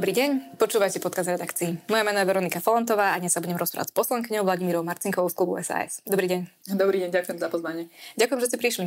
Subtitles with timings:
[0.00, 1.76] Dobrý deň, počúvajte podcast redakcií.
[1.92, 5.36] Moje meno je Veronika Folantová a dnes sa budem rozprávať s poslankyňou Vladimírou Marcinkovou z
[5.36, 6.00] klubu SAS.
[6.08, 6.72] Dobrý deň.
[6.72, 7.92] Dobrý deň, ďakujem za pozvanie.
[8.16, 8.84] Ďakujem, že ste prišli.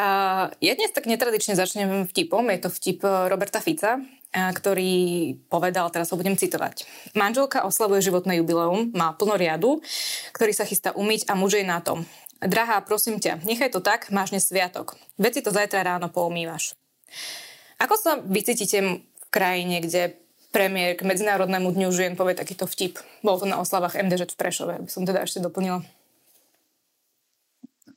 [0.00, 2.48] Uh, ja dnes tak netradične začnem vtipom.
[2.48, 4.00] Je to vtip Roberta Fica,
[4.32, 6.88] ktorý povedal, teraz ho budem citovať.
[7.12, 9.84] Manželka oslavuje životné jubileum, má plno riadu,
[10.32, 12.08] ktorý sa chystá umyť a muž je na tom.
[12.40, 14.96] Drahá, prosím ťa, nechaj to tak, máš dnes sviatok.
[15.20, 16.72] Veci to zajtra ráno poumývaš.
[17.76, 22.98] Ako sa vycítite v krajine, kde premiér k Medzinárodnému dňu žien povie takýto vtip.
[23.20, 25.84] Bol to na oslavách MDŽ v Prešove, aby som teda ešte doplnila.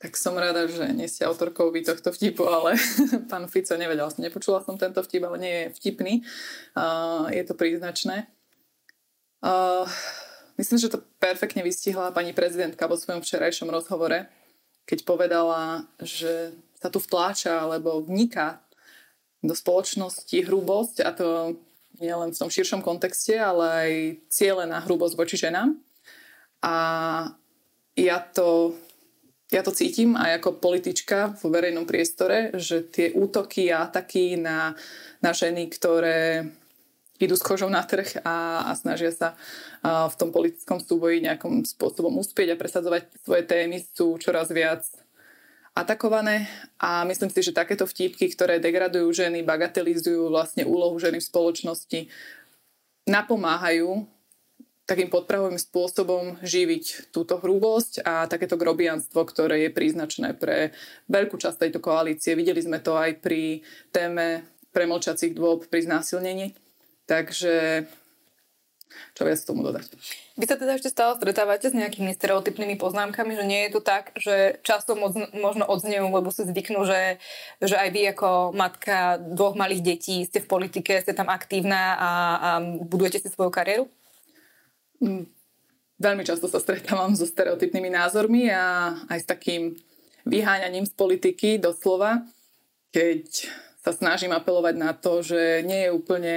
[0.00, 2.80] Tak som rada, že nie ste autorkou vy tohto vtipu, ale
[3.30, 4.08] pán Fico nevedel.
[4.16, 6.24] Nepočula som tento vtip, ale nie je vtipný.
[6.72, 8.24] Uh, je to príznačné.
[9.44, 9.84] Uh,
[10.56, 14.32] myslím, že to perfektne vystihla pani prezidentka vo svojom včerajšom rozhovore,
[14.88, 18.64] keď povedala, že sa tu vtláča alebo vniká
[19.44, 21.28] do spoločnosti hrubosť a to
[22.00, 23.92] nie len v tom širšom kontexte, ale aj
[24.32, 25.76] ciele na hrubosť voči ženám.
[26.64, 26.74] A
[27.92, 28.72] ja to,
[29.52, 34.72] ja to cítim aj ako politička v verejnom priestore, že tie útoky a ataky na,
[35.20, 36.48] na ženy, ktoré
[37.20, 39.36] idú s kožou na trh a, a snažia sa
[39.84, 44.88] a v tom politickom súboji nejakým spôsobom uspieť a presadzovať svoje témy sú čoraz viac
[45.80, 46.44] atakované
[46.76, 52.00] a myslím si, že takéto vtípky, ktoré degradujú ženy, bagatelizujú vlastne úlohu ženy v spoločnosti,
[53.08, 54.04] napomáhajú
[54.84, 60.74] takým podprahovým spôsobom živiť túto hrubosť a takéto grobianstvo, ktoré je príznačné pre
[61.06, 62.34] veľkú časť tejto koalície.
[62.34, 63.62] Videli sme to aj pri
[63.94, 64.42] téme
[64.74, 66.58] premlčacích dôb pri znásilnení.
[67.06, 67.86] Takže
[69.14, 69.90] čo viac tomu dodať?
[70.40, 74.16] Vy sa teda ešte stále stretávate s nejakými stereotypnými poznámkami, že nie je to tak,
[74.16, 74.96] že často
[75.36, 77.20] možno odznejú, lebo si zvyknú, že,
[77.60, 82.10] že aj vy ako matka dvoch malých detí ste v politike, ste tam aktívna a,
[82.38, 82.50] a
[82.84, 83.84] budujete si svoju kariéru?
[85.00, 85.28] Mm,
[86.00, 89.76] veľmi často sa stretávam so stereotypnými názormi a aj s takým
[90.24, 92.24] vyháňaním z politiky doslova,
[92.92, 93.48] keď
[93.80, 96.36] sa snažím apelovať na to, že nie je úplne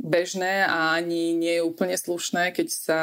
[0.00, 3.00] bežné a ani nie je úplne slušné, keď sa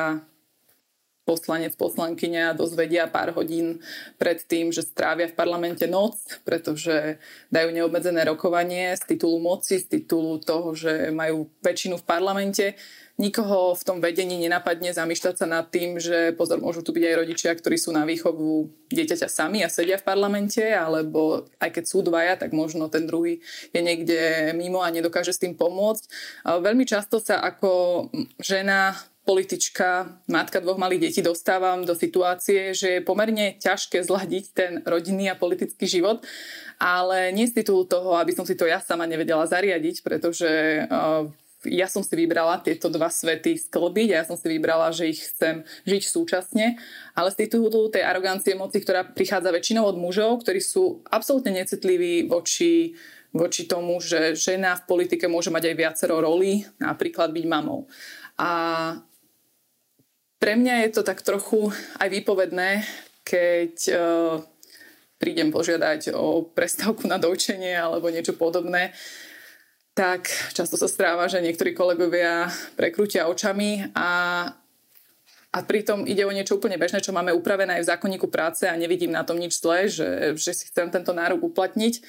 [1.27, 3.83] poslanec, poslankyňa dozvedia pár hodín
[4.15, 6.15] pred tým, že strávia v parlamente noc,
[6.47, 7.19] pretože
[7.51, 12.65] dajú neobmedzené rokovanie z titulu moci, z titulu toho, že majú väčšinu v parlamente.
[13.17, 17.15] Nikoho v tom vedení nenapadne zamýšľať sa nad tým, že pozor, môžu tu byť aj
[17.17, 22.05] rodičia, ktorí sú na výchovu dieťaťa sami a sedia v parlamente, alebo aj keď sú
[22.05, 23.41] dvaja, tak možno ten druhý
[23.73, 26.05] je niekde mimo a nedokáže s tým pomôcť.
[26.45, 28.05] Veľmi často sa ako
[28.37, 28.93] žena
[29.25, 35.27] politička, matka dvoch malých detí dostávam do situácie, že je pomerne ťažké zladiť ten rodinný
[35.27, 36.23] a politický život,
[36.79, 41.27] ale nie z titulu toho, aby som si to ja sama nevedela zariadiť, pretože uh,
[41.67, 45.21] ja som si vybrala tieto dva svety sklbiť a ja som si vybrala, že ich
[45.21, 46.79] chcem žiť súčasne,
[47.13, 52.27] ale z titulu tej arogancie moci, ktorá prichádza väčšinou od mužov, ktorí sú absolútne necitliví
[52.31, 52.95] voči
[53.37, 57.85] voči tomu, že žena v politike môže mať aj viacero rolí, napríklad byť mamou.
[58.39, 58.49] A
[60.37, 61.69] pre mňa je to tak trochu
[62.01, 62.81] aj výpovedné,
[63.21, 64.41] keď uh,
[65.17, 68.93] prídem požiadať o prestávku na doučenie alebo niečo podobné,
[69.97, 74.11] tak často sa stráva, že niektorí kolegovia prekrútia očami a,
[75.49, 78.77] a pritom ide o niečo úplne bežné, čo máme upravené aj v zákonníku práce a
[78.77, 82.05] nevidím na tom nič zlé, že, že si chcem tento nárok uplatniť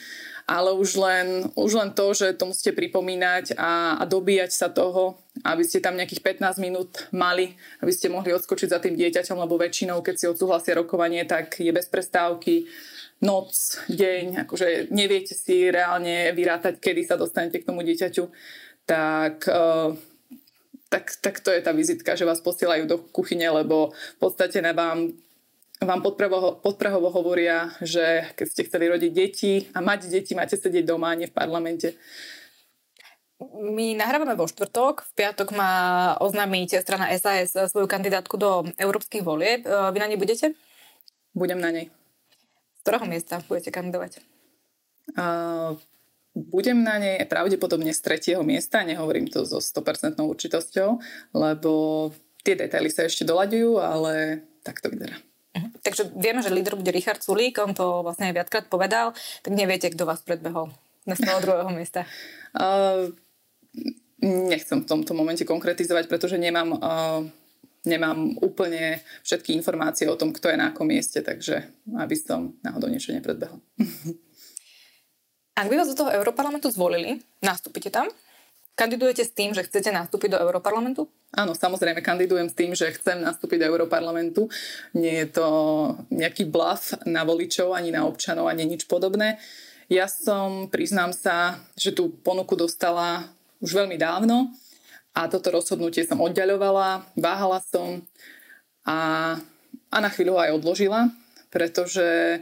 [0.49, 5.21] ale už len, už len to, že to musíte pripomínať a, a dobíjať sa toho,
[5.45, 7.53] aby ste tam nejakých 15 minút mali,
[7.85, 11.69] aby ste mohli odskočiť za tým dieťaťom, lebo väčšinou, keď si odsúhlasia rokovanie, tak je
[11.69, 12.65] bez prestávky,
[13.21, 18.25] noc, deň, akože neviete si reálne vyrátať, kedy sa dostanete k tomu dieťaťu,
[18.87, 19.93] tak, uh,
[20.89, 24.73] tak, tak to je tá vizitka, že vás posielajú do kuchyne, lebo v podstate na
[24.73, 25.13] vám
[25.79, 30.83] vám podprahovo, podprahovo hovoria, že keď ste chceli rodiť deti a mať deti, máte sedieť
[30.83, 31.95] doma, nie v parlamente.
[33.39, 35.73] My nahrávame vo štvrtok, v piatok má
[36.19, 39.63] oznámiť strana SAS svoju kandidátku do európskych volieb.
[39.63, 40.59] E, vy na nej budete?
[41.39, 41.87] Budem na nej.
[42.89, 44.25] Ktorého miesta budete kandidovať?
[45.13, 45.77] Uh,
[46.33, 50.89] budem na nej pravdepodobne z tretieho miesta, nehovorím to so 100% určitosťou,
[51.37, 51.73] lebo
[52.41, 55.21] tie detaily sa ešte doľaďujú, ale tak to vyzerá.
[55.21, 55.71] Uh-huh.
[55.85, 59.13] Takže vieme, že líder bude Richard Sulík, on to vlastne aj viackrát povedal,
[59.45, 60.73] tak neviete, kto vás predbehol
[61.05, 62.09] z toho druhého miesta.
[62.57, 63.13] Uh,
[64.25, 67.25] nechcem v tomto momente konkretizovať, pretože nemám, uh,
[67.87, 72.91] nemám úplne všetky informácie o tom, kto je na akom mieste, takže aby som náhodou
[72.91, 73.61] niečo nepredbehol.
[75.59, 78.07] Ak by vás do toho Európarlamentu zvolili, nastúpite tam?
[78.79, 81.11] Kandidujete s tým, že chcete nastúpiť do Európarlamentu?
[81.35, 84.47] Áno, samozrejme, kandidujem s tým, že chcem nastúpiť do Európarlamentu.
[84.95, 85.49] Nie je to
[86.15, 89.43] nejaký bluff na voličov, ani na občanov, ani nič podobné.
[89.91, 93.27] Ja som, priznám sa, že tú ponuku dostala
[93.59, 94.55] už veľmi dávno
[95.19, 98.07] a toto rozhodnutie som oddaľovala, váhala som
[98.87, 99.35] a,
[99.91, 101.11] a na chvíľu aj odložila,
[101.51, 102.39] pretože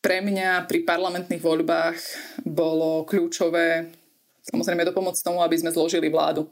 [0.00, 2.00] pre mňa pri parlamentných voľbách
[2.48, 3.92] bolo kľúčové
[4.48, 6.48] samozrejme dopomôcť tomu, aby sme zložili vládu.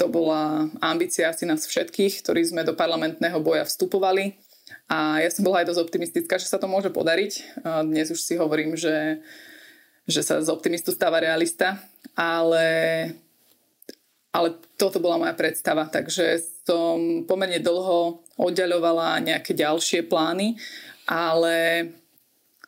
[0.00, 4.40] To bola ambícia asi nás všetkých, ktorí sme do parlamentného boja vstupovali.
[4.88, 7.60] A ja som bola aj dosť optimistická, že sa to môže podariť.
[7.84, 9.20] Dnes už si hovorím, že,
[10.08, 11.76] že sa z optimistu stáva realista.
[12.16, 12.64] Ale,
[14.32, 15.84] ale toto bola moja predstava.
[15.86, 20.56] Takže som pomerne dlho oddaľovala nejaké ďalšie plány,
[21.04, 21.88] ale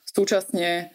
[0.04, 0.92] súčasne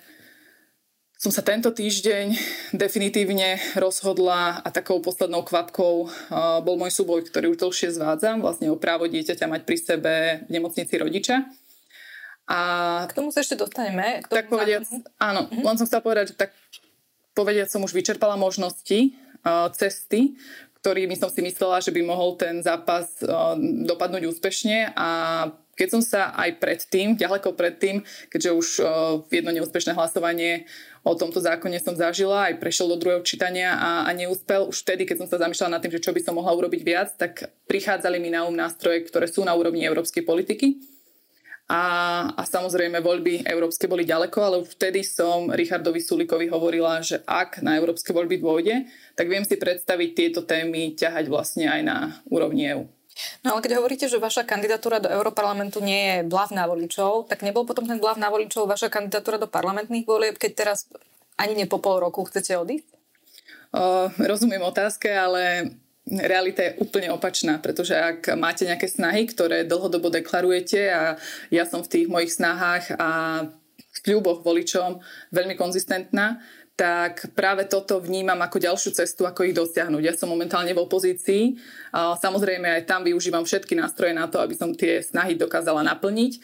[1.19, 2.31] som sa tento týždeň
[2.71, 8.71] definitívne rozhodla a takou poslednou kvapkou uh, bol môj súboj, ktorý už dlhšie zvádzam, vlastne
[8.71, 10.13] o právo dieťaťa mať pri sebe
[10.47, 11.43] v nemocnici rodiča.
[12.47, 12.59] A
[13.05, 14.23] k tomu sa ešte dostaneme.
[14.31, 14.87] tak povediac,
[15.19, 15.59] áno, mm-hmm.
[15.59, 16.55] len som chcela povedať, že tak
[17.35, 19.11] povediac som už vyčerpala možnosti,
[19.75, 20.35] cesty,
[20.79, 23.19] ktorými som si myslela, že by mohol ten zápas
[23.87, 25.09] dopadnúť úspešne a
[25.79, 28.67] keď som sa aj predtým, ďaleko predtým, keďže už
[29.31, 30.67] jedno neúspešné hlasovanie
[31.07, 34.67] o tomto zákone som zažila, aj prešiel do druhého čítania a, a neúspel.
[34.67, 37.15] Už vtedy, keď som sa zamýšľala nad tým, že čo by som mohla urobiť viac,
[37.15, 40.98] tak prichádzali mi na um nástroje, ktoré sú na úrovni európskej politiky.
[41.69, 41.83] A,
[42.33, 47.61] a samozrejme voľby európske boli ďaleko, ale už vtedy som Richardovi Sulikovi hovorila, že ak
[47.61, 52.73] na európske voľby dôjde, tak viem si predstaviť tieto témy ťahať vlastne aj na úrovni
[52.73, 52.89] EU.
[53.45, 57.45] No ale keď hovoríte, že vaša kandidatúra do Európarlamentu nie je blav na voličov, tak
[57.45, 60.89] nebol potom ten blav na voličov vaša kandidatúra do parlamentných volieb, keď teraz
[61.37, 62.87] ani nie po pol roku chcete odísť?
[63.69, 65.69] Uh, rozumiem otázke, ale
[66.09, 71.01] realita je úplne opačná, pretože ak máte nejaké snahy, ktoré dlhodobo deklarujete a
[71.53, 73.09] ja som v tých mojich snahách a
[73.77, 74.97] v ľuboch voličom
[75.29, 76.41] veľmi konzistentná,
[76.79, 79.99] tak práve toto vnímam ako ďalšiu cestu, ako ich dosiahnuť.
[79.99, 81.59] Ja som momentálne v opozícii.
[81.91, 86.39] Samozrejme aj tam využívam všetky nástroje na to, aby som tie snahy dokázala naplniť.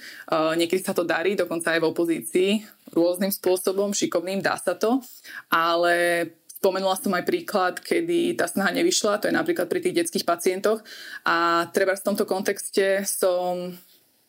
[0.60, 2.52] Niekedy sa to darí, dokonca aj v opozícii,
[2.92, 5.00] rôznym spôsobom, šikovným, dá sa to.
[5.48, 6.28] Ale
[6.66, 10.82] Spomenula som aj príklad, kedy tá snaha nevyšla, to je napríklad pri tých detských pacientoch.
[11.22, 13.70] A treba v tomto kontexte som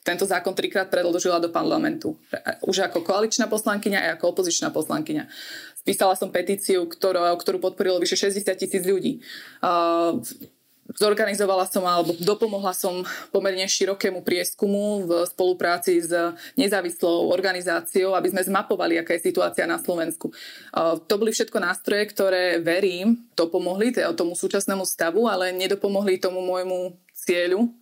[0.04, 2.20] tento zákon trikrát predložila do parlamentu.
[2.60, 5.24] Už ako koaličná poslankyňa a ako opozičná poslankyňa.
[5.80, 9.24] Spísala som petíciu, ktorú, ktorú podporilo vyše 60 tisíc ľudí.
[9.64, 10.20] Uh,
[10.94, 13.02] zorganizovala som alebo dopomohla som
[13.34, 16.14] pomerne širokému prieskumu v spolupráci s
[16.54, 20.30] nezávislou organizáciou, aby sme zmapovali, aká je situácia na Slovensku.
[21.10, 27.72] To boli všetko nástroje, ktoré verím, dopomohli tomu súčasnému stavu, ale nedopomohli tomu môjmu cieľu,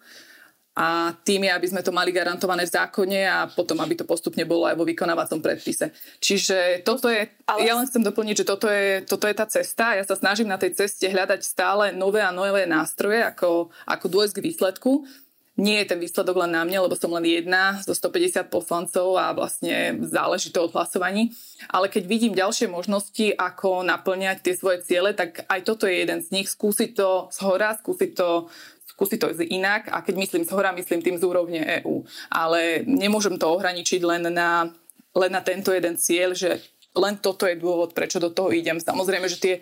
[0.74, 4.42] a tým je, aby sme to mali garantované v zákone a potom, aby to postupne
[4.42, 5.94] bolo aj vo vykonávacom predpise.
[6.18, 7.62] Čiže toto je, Ale...
[7.62, 9.94] ja len chcem doplniť, že toto je, toto je tá cesta.
[9.94, 14.34] Ja sa snažím na tej ceste hľadať stále nové a nové nástroje, ako, ako dôjsť
[14.34, 15.06] k výsledku.
[15.54, 19.30] Nie je ten výsledok len na mne, lebo som len jedna zo 150 poslancov a
[19.30, 21.30] vlastne záleží to od hlasovaní.
[21.70, 26.18] Ale keď vidím ďalšie možnosti, ako naplňať tie svoje ciele, tak aj toto je jeden
[26.26, 26.50] z nich.
[26.50, 28.50] Skúsiť to z hora, skúsiť to
[28.94, 32.06] skúsiť to inak a keď myslím z hora, myslím tým z úrovne EÚ.
[32.30, 34.70] Ale nemôžem to ohraničiť len na,
[35.12, 36.62] len na tento jeden cieľ, že
[36.94, 38.78] len toto je dôvod, prečo do toho idem.
[38.78, 39.54] Samozrejme, že tie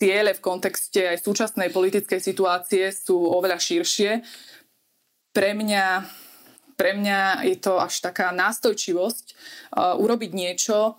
[0.00, 4.24] ciele v kontexte aj súčasnej politickej situácie sú oveľa širšie.
[5.36, 5.86] Pre mňa,
[6.80, 9.26] pre mňa je to až taká nástojčivosť
[9.76, 10.96] uh, urobiť niečo,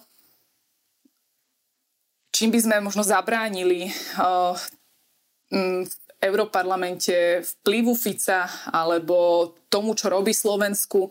[2.29, 3.89] čím by sme možno zabránili
[4.21, 4.53] uh,
[6.21, 11.09] Európarlamente vplyvu Fica alebo tomu, čo robí Slovensku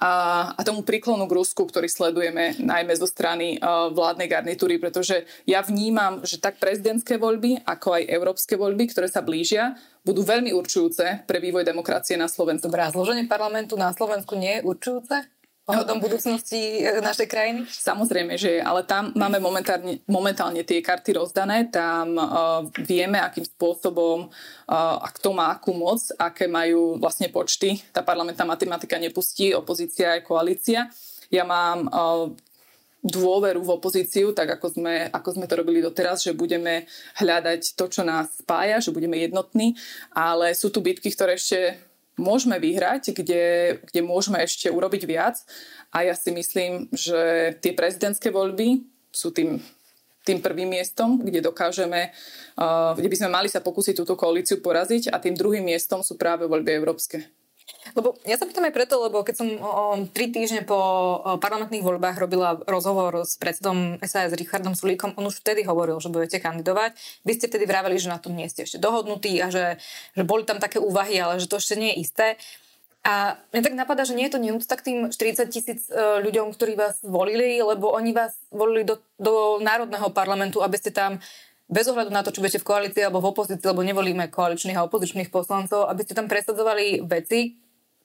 [0.00, 5.24] a, a tomu príklonu k Rusku, ktorý sledujeme najmä zo strany uh, vládnej garnitúry, pretože
[5.48, 10.52] ja vnímam, že tak prezidentské voľby, ako aj európske voľby, ktoré sa blížia, budú veľmi
[10.52, 12.68] určujúce pre vývoj demokracie na Slovensku.
[12.68, 15.35] Dobrá, zloženie parlamentu na Slovensku nie je určujúce?
[15.66, 17.60] Ohľadom budúcnosti e, našej krajiny?
[17.66, 24.30] Samozrejme, že ale tam máme momentálne, momentálne tie karty rozdané, tam uh, vieme, akým spôsobom
[24.30, 27.82] uh, a kto má akú moc, aké majú vlastne počty.
[27.90, 30.86] Tá parlamentná matematika nepustí, opozícia aj koalícia.
[31.34, 32.30] Ja mám uh,
[33.06, 37.86] dôveru v opozíciu, tak ako sme, ako sme to robili doteraz, že budeme hľadať to,
[37.86, 39.78] čo nás spája, že budeme jednotní,
[40.10, 41.78] ale sú tu bitky, ktoré ešte
[42.16, 45.36] môžeme vyhrať, kde, kde môžeme ešte urobiť viac.
[45.92, 49.60] A ja si myslím, že tie prezidentské voľby sú tým
[50.26, 52.10] tým prvým miestom, kde dokážeme,
[52.98, 56.50] kde by sme mali sa pokúsiť túto koalíciu poraziť a tým druhým miestom sú práve
[56.50, 57.22] voľby európske.
[57.98, 61.82] Lebo ja sa pýtam aj preto, lebo keď som o, tri týždne po o, parlamentných
[61.82, 66.94] voľbách robila rozhovor s predsedom SAS Richardom Sulíkom, on už vtedy hovoril, že budete kandidovať.
[67.26, 69.82] Vy ste vtedy vraveli, že na tom nie ste ešte dohodnutí a že,
[70.14, 72.26] že boli tam také úvahy, ale že to ešte nie je isté.
[73.06, 75.94] A mňa tak napadá, že nie je to neúcta k tým 40 tisíc e,
[76.26, 81.22] ľuďom, ktorí vás volili, lebo oni vás volili do, do Národného parlamentu, aby ste tam
[81.66, 84.86] bez ohľadu na to, či budete v koalícii alebo v opozícii, lebo nevolíme koaličných a
[84.86, 87.58] opozičných poslancov, aby ste tam presadzovali veci,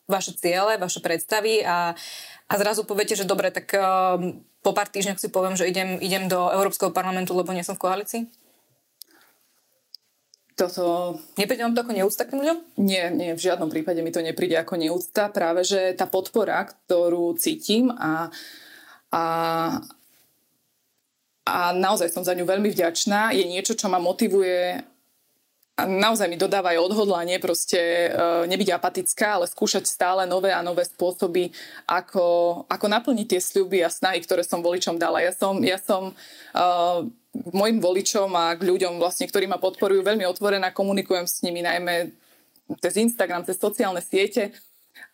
[0.10, 1.94] vaše ciele, vaše predstavy a,
[2.50, 6.26] a zrazu poviete, že dobre, tak um, po pár týždňoch si poviem, že idem, idem
[6.28, 8.24] do Európskeho parlamentu, lebo nie som v koalícii?
[10.62, 11.18] toto...
[11.42, 12.58] Nepríde vám to ako neúcta k ľuďom?
[12.86, 15.34] Nie, nie, v žiadnom prípade mi to nepríde ako neúcta.
[15.34, 18.30] Práve, že tá podpora, ktorú cítim a,
[19.10, 19.24] a,
[21.46, 24.86] a naozaj som za ňu veľmi vďačná, je niečo, čo ma motivuje
[25.80, 30.86] a naozaj mi dodávajú odhodlanie proste uh, nebyť apatická, ale skúšať stále nové a nové
[30.86, 31.50] spôsoby,
[31.90, 32.24] ako,
[32.70, 35.26] ako naplniť tie sľuby a snahy, ktoré som voličom dala.
[35.26, 37.02] Ja som, ja som uh,
[37.56, 42.14] mojim voličom a k ľuďom, vlastne, ktorí ma podporujú, veľmi otvorená, komunikujem s nimi najmä
[42.78, 44.54] cez Instagram, cez sociálne siete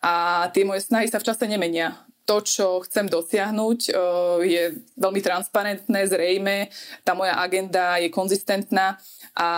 [0.02, 1.96] a tie moje snahy sa v čase nemenia.
[2.28, 3.80] To, čo chcem dosiahnuť,
[4.44, 4.62] je
[5.00, 6.68] veľmi transparentné, zrejme,
[7.00, 9.00] tá moja agenda je konzistentná
[9.32, 9.50] a,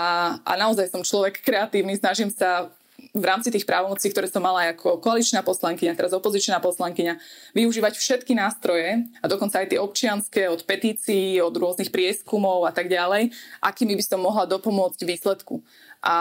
[0.46, 2.70] a naozaj som človek kreatívny, snažím sa
[3.10, 7.18] v rámci tých právomocí, ktoré som mala ako koaličná poslankyňa, teraz opozičná poslankyňa,
[7.58, 12.86] využívať všetky nástroje a dokonca aj tie občianské, od petícií, od rôznych prieskumov a tak
[12.86, 15.58] ďalej, akými by som mohla dopomôcť výsledku.
[16.06, 16.18] A,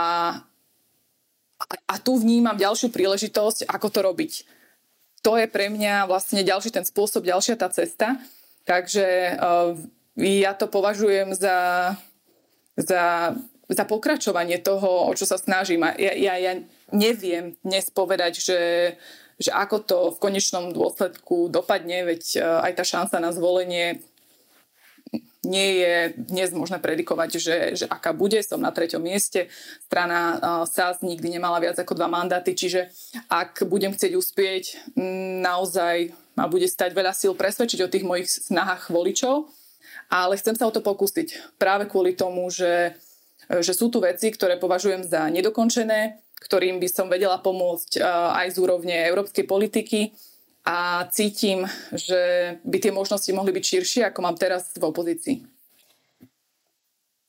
[1.86, 4.34] a tu vnímam ďalšiu príležitosť, ako to robiť.
[5.24, 8.20] To je pre mňa vlastne ďalší ten spôsob, ďalšia tá cesta.
[8.64, 9.76] Takže uh,
[10.20, 11.94] ja to považujem za,
[12.78, 13.34] za
[13.70, 15.86] za pokračovanie toho, o čo sa snažím.
[15.86, 16.54] A ja, ja, ja
[16.90, 18.62] neviem dnes povedať, že,
[19.38, 24.02] že ako to v konečnom dôsledku dopadne, veď e, aj tá šanca na zvolenie
[25.48, 28.44] nie je dnes možné predikovať, že, že aká bude.
[28.44, 29.48] Som na treťom mieste.
[29.88, 32.92] Strana uh, SAS nikdy nemala viac ako dva mandáty, čiže
[33.32, 34.64] ak budem chcieť uspieť,
[35.40, 39.48] naozaj ma bude stať veľa síl presvedčiť o tých mojich snahách voličov,
[40.12, 42.96] ale chcem sa o to pokúsiť práve kvôli tomu, že,
[43.48, 48.00] že sú tu veci, ktoré považujem za nedokončené, ktorým by som vedela pomôcť
[48.40, 50.16] aj z úrovne európskej politiky
[50.70, 55.42] a cítim, že by tie možnosti mohli byť širšie, ako mám teraz v opozícii.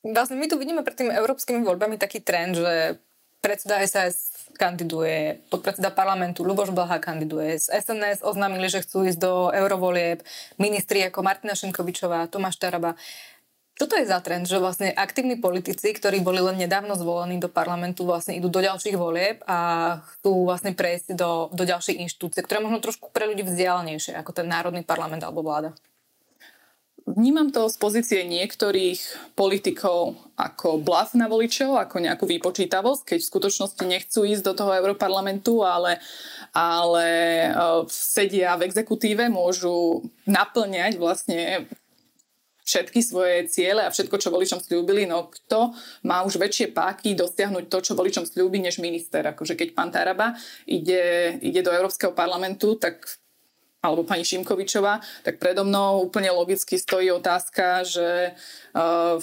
[0.04, 3.00] Vlastne my tu vidíme pred tými európskymi voľbami taký trend, že
[3.40, 9.48] predseda SAS kandiduje, podpredseda parlamentu Luboš Blaha kandiduje, z SNS oznámili, že chcú ísť do
[9.56, 10.20] eurovolieb,
[10.60, 12.92] ministri ako Martina Šenkovičová, Tomáš Taraba.
[13.80, 17.48] Čo to je za trend, že vlastne aktívni politici, ktorí boli len nedávno zvolení do
[17.48, 19.58] parlamentu, vlastne idú do ďalších volieb a
[20.04, 24.52] chcú vlastne prejsť do, do ďalších inštitúcií, ktoré možno trošku pre ľudí vzdialenejšie, ako ten
[24.52, 25.72] národný parlament alebo vláda?
[27.08, 33.30] Vnímam to z pozície niektorých politikov ako blaf na voličov, ako nejakú výpočítavosť, keď v
[33.32, 36.04] skutočnosti nechcú ísť do toho Európarlamentu, ale,
[36.52, 37.08] ale
[37.48, 41.64] uh, sedia v exekutíve, môžu naplňať vlastne
[42.70, 45.74] všetky svoje ciele a všetko, čo voličom slúbili, no kto
[46.06, 49.26] má už väčšie páky dosiahnuť to, čo voličom slúbi, než minister.
[49.26, 50.38] Akože keď pán Taraba
[50.70, 53.02] ide, ide do Európskeho parlamentu, tak
[53.80, 58.36] alebo pani Šimkovičová, tak predo mnou úplne logicky stojí otázka, že
[58.76, 59.16] uh,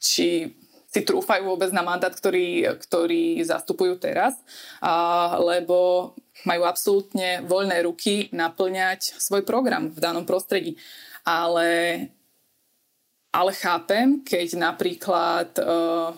[0.00, 0.56] či
[0.88, 4.32] si trúfajú vôbec na mandát, ktorý, ktorý zastupujú teraz,
[4.80, 6.12] uh, lebo
[6.48, 10.80] majú absolútne voľné ruky naplňať svoj program v danom prostredí.
[11.28, 11.68] Ale
[13.32, 16.12] ale chápem, keď napríklad uh,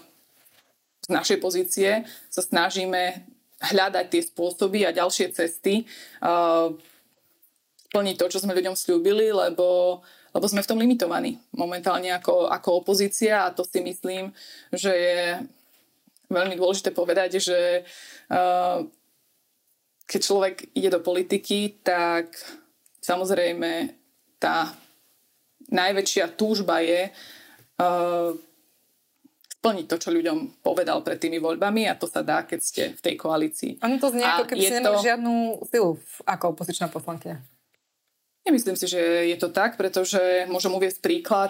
[0.99, 3.23] z našej pozície sa snažíme
[3.63, 5.87] hľadať tie spôsoby a ďalšie cesty,
[6.21, 6.75] uh,
[7.87, 10.03] splniť to, čo sme ľuďom slúbili, lebo,
[10.35, 11.39] lebo sme v tom limitovaní.
[11.55, 14.35] Momentálne ako, ako opozícia a to si myslím,
[14.75, 15.21] že je
[16.35, 17.87] veľmi dôležité povedať, že
[18.35, 18.83] uh,
[20.05, 22.35] keď človek ide do politiky, tak
[22.99, 23.95] samozrejme
[24.43, 24.75] tá
[25.71, 27.09] najväčšia túžba je
[27.81, 28.33] uh,
[29.65, 33.01] splniť to, čo ľuďom povedal pred tými voľbami a to sa dá, keď ste v
[33.01, 33.81] tej koalícii.
[33.81, 35.07] Ono to znie, ako keby ste nemali to...
[35.09, 35.35] žiadnu
[35.73, 35.91] silu
[36.29, 37.37] ako opozičná poslankyňa.
[38.45, 39.01] Nemyslím si, že
[39.33, 41.49] je to tak, pretože môžem uvieť príklad.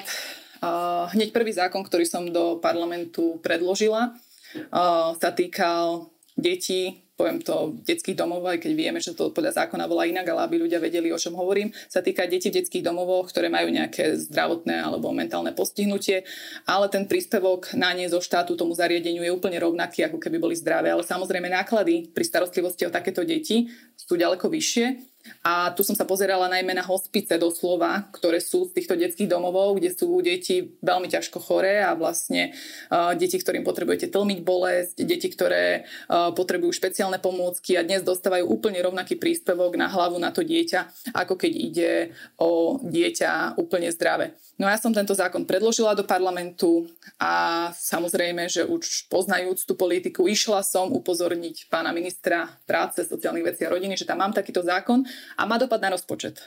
[0.62, 7.78] Uh, hneď prvý zákon, ktorý som do parlamentu predložila, uh, sa týkal detí poviem to,
[7.86, 11.14] detských domov, aj keď vieme, že to podľa zákona bola inak, ale aby ľudia vedeli,
[11.14, 15.54] o čom hovorím, sa týka detí v detských domovoch, ktoré majú nejaké zdravotné alebo mentálne
[15.54, 16.26] postihnutie,
[16.66, 20.58] ale ten príspevok na ne zo štátu tomu zariadeniu je úplne rovnaký, ako keby boli
[20.58, 20.90] zdravé.
[20.90, 25.13] Ale samozrejme náklady pri starostlivosti o takéto deti sú ďaleko vyššie
[25.44, 29.76] a tu som sa pozerala najmä na hospice doslova, ktoré sú z týchto detských domovov,
[29.76, 32.52] kde sú deti veľmi ťažko choré a vlastne
[32.88, 38.48] uh, deti, ktorým potrebujete tlmiť bolesť, deti, ktoré uh, potrebujú špeciálne pomôcky a dnes dostávajú
[38.48, 41.92] úplne rovnaký príspevok na hlavu na to dieťa, ako keď ide
[42.40, 44.36] o dieťa úplne zdravé.
[44.54, 46.86] No ja som tento zákon predložila do parlamentu
[47.18, 53.66] a samozrejme, že už poznajúc tú politiku, išla som upozorniť pána ministra práce, sociálnych vecí
[53.66, 55.02] a rodiny, že tam mám takýto zákon
[55.36, 56.40] a má dopad na rozpočet.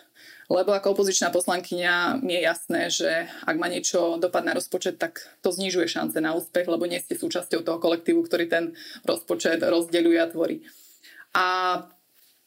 [0.47, 3.11] Lebo ako opozičná poslankyňa mi je jasné, že
[3.43, 7.19] ak má niečo dopad na rozpočet, tak to znižuje šance na úspech, lebo nie ste
[7.19, 8.71] súčasťou toho kolektívu, ktorý ten
[9.03, 10.63] rozpočet rozdeľuje a tvorí.
[11.35, 11.45] A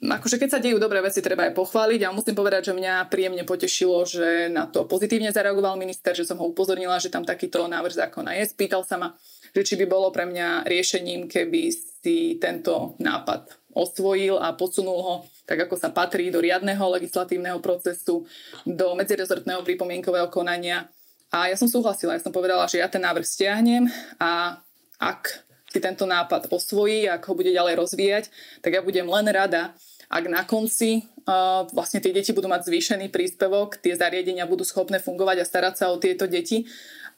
[0.00, 3.44] akože keď sa dejú dobré veci, treba aj pochváliť a musím povedať, že mňa príjemne
[3.44, 8.08] potešilo, že na to pozitívne zareagoval minister, že som ho upozornila, že tam takýto návrh
[8.08, 8.48] zákona je.
[8.48, 9.08] Spýtal sa ma,
[9.52, 11.68] že či by bolo pre mňa riešením, keby
[12.00, 15.14] si tento nápad osvojil a posunul ho
[15.50, 18.22] tak, ako sa patrí do riadneho legislatívneho procesu,
[18.62, 20.86] do medzirezortného pripomienkového konania.
[21.34, 23.90] A ja som súhlasila, ja som povedala, že ja ten návrh stiahnem
[24.22, 24.62] a
[25.02, 28.24] ak si tento nápad osvojí, ak ho bude ďalej rozvíjať,
[28.62, 29.74] tak ja budem len rada,
[30.06, 35.02] ak na konci uh, vlastne tie deti budú mať zvýšený príspevok, tie zariadenia budú schopné
[35.02, 36.66] fungovať a starať sa o tieto deti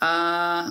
[0.01, 0.15] a,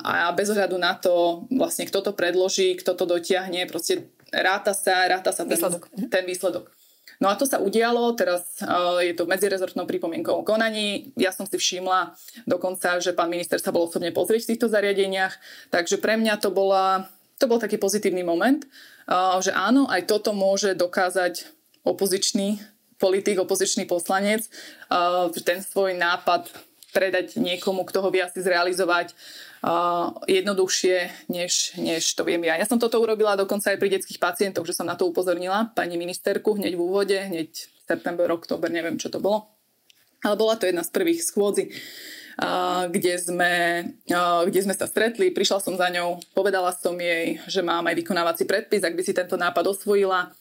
[0.01, 5.05] a bez ohľadu na to, vlastne kto to predloží, kto to dotiahne, proste ráta sa,
[5.09, 5.83] ráta sa ten výsledok.
[6.09, 6.80] Ten výsledok.
[7.21, 11.13] No a to sa udialo, teraz uh, je to v medzirezortnom pripomienkovom konaní.
[11.13, 12.17] Ja som si všimla
[12.49, 15.37] dokonca, že pán minister sa bol osobne pozrieť v týchto zariadeniach,
[15.69, 17.05] takže pre mňa to bola
[17.41, 18.69] to bol taký pozitívny moment,
[19.41, 21.49] že áno, aj toto môže dokázať
[21.81, 22.61] opozičný
[23.01, 24.45] politik, opozičný poslanec,
[25.41, 26.53] ten svoj nápad
[26.93, 29.17] predať niekomu, kto ho vie asi zrealizovať
[30.25, 32.57] jednoduchšie, než, než to viem ja.
[32.57, 36.01] Ja som toto urobila dokonca aj pri detských pacientoch, že som na to upozornila pani
[36.01, 37.49] ministerku hneď v úvode, hneď
[37.85, 39.45] september, október, neviem, čo to bolo.
[40.25, 41.69] Ale bola to jedna z prvých schôdzi
[42.89, 43.53] kde sme,
[44.47, 45.33] kde sme sa stretli.
[45.33, 49.13] Prišla som za ňou, povedala som jej, že mám aj vykonávací predpis, ak by si
[49.13, 50.31] tento nápad osvojila,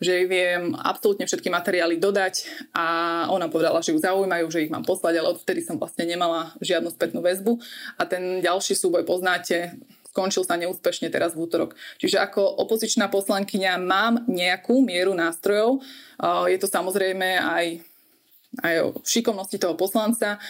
[0.00, 2.86] že viem absolútne všetky materiály dodať a
[3.28, 6.88] ona povedala, že ju zaujímajú, že ich mám poslať, ale odtedy som vlastne nemala žiadnu
[6.88, 7.60] spätnú väzbu
[8.00, 9.76] a ten ďalší súboj poznáte,
[10.10, 11.78] skončil sa neúspešne teraz v útorok.
[12.02, 15.86] Čiže ako opozičná poslankyňa mám nejakú mieru nástrojov.
[16.50, 17.86] Je to samozrejme aj
[18.66, 20.42] aj o šikovnosti toho poslanca,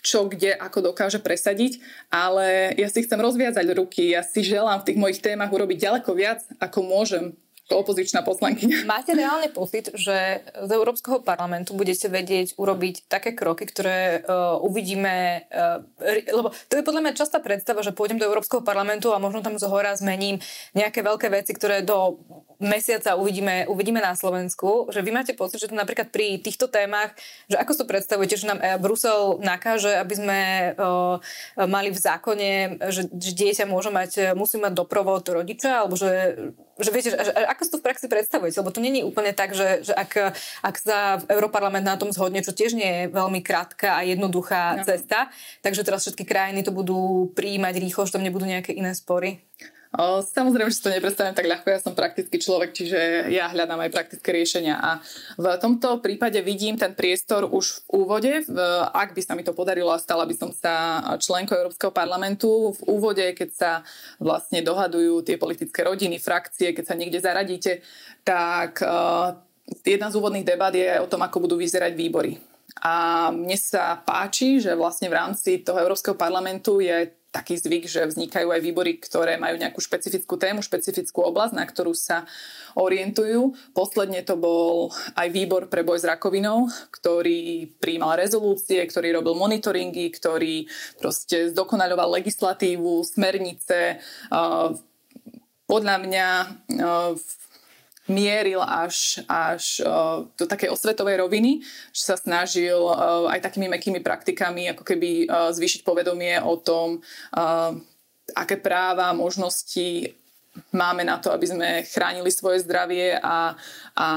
[0.00, 4.86] čo kde, ako dokáže presadiť, ale ja si chcem rozviazať ruky, ja si želám v
[4.88, 7.36] tých mojich témach urobiť ďaleko viac, ako môžem
[7.76, 8.86] opozičná poslankyňa.
[8.88, 15.44] Máte reálny pocit, že z Európskeho parlamentu budete vedieť urobiť také kroky, ktoré uh, uvidíme,
[15.52, 15.84] uh,
[16.32, 19.60] lebo to je podľa mňa častá predstava, že pôjdem do Európskeho parlamentu a možno tam
[19.60, 20.40] zhora zmením
[20.72, 22.16] nejaké veľké veci, ktoré do
[22.58, 27.14] mesiaca uvidíme, uvidíme na Slovensku, že vy máte pocit, že to napríklad pri týchto témach,
[27.46, 30.40] že ako si to predstavujete, že nám e, Brusel nakáže, aby sme
[30.74, 31.22] uh,
[31.66, 32.50] mali v zákone,
[32.90, 36.36] že, že dieťa môže mať, musí mať doprovod rodiča, alebo že
[36.78, 38.62] že viete, že, ako si to v praxi predstavujete?
[38.62, 42.54] Lebo to není úplne tak, že, že ak, ak sa Európarlament na tom zhodne, čo
[42.54, 44.86] tiež nie je veľmi krátka a jednoduchá no.
[44.86, 45.26] cesta,
[45.60, 49.42] takže teraz všetky krajiny to budú prijímať rýchlo, že tam nebudú nejaké iné spory.
[49.96, 54.36] Samozrejme, že to nepredstavím tak ľahko, ja som praktický človek, čiže ja hľadám aj praktické
[54.36, 54.90] riešenia a
[55.40, 58.32] v tomto prípade vidím ten priestor už v úvode,
[58.92, 62.82] ak by sa mi to podarilo a stala by som sa členkou Európskeho parlamentu, v
[62.84, 63.72] úvode, keď sa
[64.20, 67.80] vlastne dohadujú tie politické rodiny, frakcie, keď sa niekde zaradíte,
[68.28, 68.84] tak
[69.88, 72.36] jedna z úvodných debat je o tom, ako budú vyzerať výbory.
[72.84, 78.10] A mne sa páči, že vlastne v rámci toho Európskeho parlamentu je taký zvyk, že
[78.10, 82.26] vznikajú aj výbory, ktoré majú nejakú špecifickú tému, špecifickú oblasť, na ktorú sa
[82.74, 83.54] orientujú.
[83.70, 90.10] Posledne to bol aj výbor pre boj s rakovinou, ktorý príjmal rezolúcie, ktorý robil monitoringy,
[90.10, 90.66] ktorý
[90.98, 94.02] proste zdokonaľoval legislatívu, smernice.
[95.68, 96.28] Podľa mňa
[98.08, 99.84] mieril až, až
[100.34, 101.60] do takej osvetovej roviny,
[101.92, 102.80] že sa snažil
[103.28, 107.04] aj takými mekými praktikami ako keby zvýšiť povedomie o tom,
[108.32, 110.16] aké práva, možnosti
[110.72, 113.54] máme na to, aby sme chránili svoje zdravie a,
[113.94, 114.08] a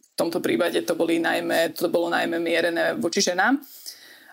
[0.00, 3.56] v tomto prípade to, boli najmä, to bolo najmä mierené voči ženám.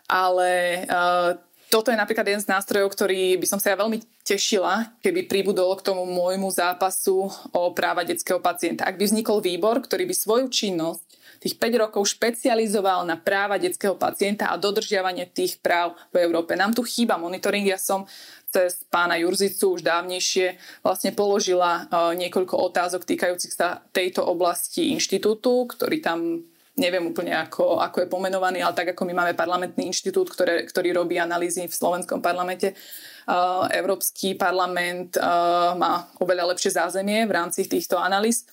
[0.08, 1.36] Ale uh,
[1.68, 5.76] toto je napríklad jeden z nástrojov, ktorý by som sa ja veľmi tešila, keby pribudol
[5.76, 8.88] k tomu môjmu zápasu o práva detského pacienta.
[8.88, 13.94] Ak by vznikol výbor, ktorý by svoju činnosť tých 5 rokov špecializoval na práva detského
[13.94, 16.58] pacienta a dodržiavanie tých práv v Európe.
[16.58, 17.68] Nám tu chýba monitoring.
[17.70, 18.10] Ja som
[18.50, 25.70] cez pána Jurzicu už dávnejšie vlastne položila uh, niekoľko otázok týkajúcich sa tejto oblasti inštitútu,
[25.70, 30.30] ktorý tam neviem úplne ako, ako je pomenovaný, ale tak ako my máme parlamentný inštitút,
[30.30, 37.26] ktoré, ktorý robí analýzy v slovenskom parlamente, uh, Európsky parlament uh, má oveľa lepšie zázemie
[37.26, 38.46] v rámci týchto analýz.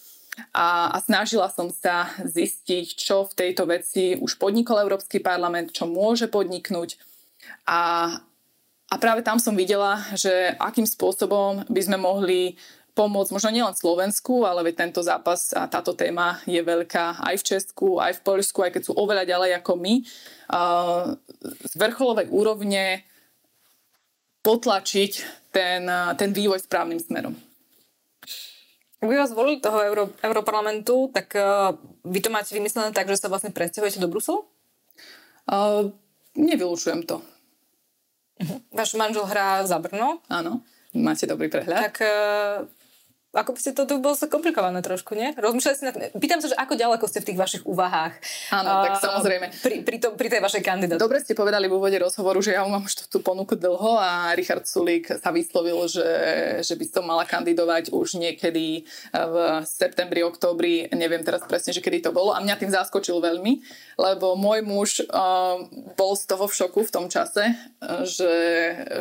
[0.51, 5.87] A, a snažila som sa zistiť, čo v tejto veci už podnikol Európsky parlament, čo
[5.87, 6.99] môže podniknúť.
[7.71, 8.11] A,
[8.91, 12.59] a práve tam som videla, že akým spôsobom by sme mohli
[12.95, 17.47] pomôcť možno nielen Slovensku, ale veď tento zápas a táto téma je veľká aj v
[17.47, 19.95] Česku, aj v Poľsku, aj keď sú oveľa ďalej ako my.
[21.67, 23.03] Z vrcholovej úrovne
[24.47, 25.13] potlačiť
[25.51, 27.35] ten, ten vývoj správnym smerom.
[29.05, 31.77] Vy vás volili toho Euró, Európarlamentu, tak uh,
[32.09, 34.41] vy to máte vymyslené tak, že sa vlastne presťahujete do Bruselu?
[35.45, 35.93] Uh,
[36.33, 37.21] nevylučujem to.
[38.41, 38.59] Uh-huh.
[38.73, 40.25] Váš manžel hrá za Brno?
[40.33, 40.65] Áno,
[40.97, 41.93] máte dobrý prehľad.
[41.93, 42.65] Tak uh,
[43.35, 45.35] ako by ste to, to bolo komplikované trošku, nie?
[45.35, 45.93] Rozmýšľali ste na...
[46.15, 48.15] Pýtam sa, že ako ďaleko ste v tých vašich úvahách?
[48.55, 49.47] Áno, uh, tak samozrejme.
[49.59, 51.03] Pri, pri, to, pri tej vašej kandidatúre.
[51.03, 54.65] Dobre ste povedali v úvode rozhovoru, že ja mám už tú ponuku dlho a Richard
[54.65, 56.07] Sulík sa vyslovil, že,
[56.63, 62.07] že by som mala kandidovať už niekedy v septembri, októbri, neviem teraz presne, že kedy
[62.07, 63.61] to bolo a mňa tým zaskočil veľmi,
[63.99, 65.59] lebo môj muž uh,
[65.99, 67.55] bol z toho v šoku v tom čase,
[68.07, 68.35] že,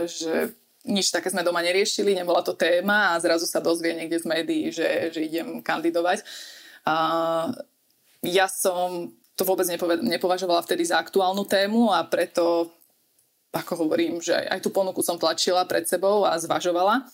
[0.10, 4.26] že nič také sme doma neriešili, nebola to téma a zrazu sa dozvie niekde z
[4.28, 6.24] médií, že, že idem kandidovať.
[6.84, 6.96] A
[8.24, 9.66] ja som to vôbec
[10.04, 12.70] nepovažovala vtedy za aktuálnu tému a preto,
[13.56, 17.08] ako hovorím, že aj tú ponuku som tlačila pred sebou a zvažovala.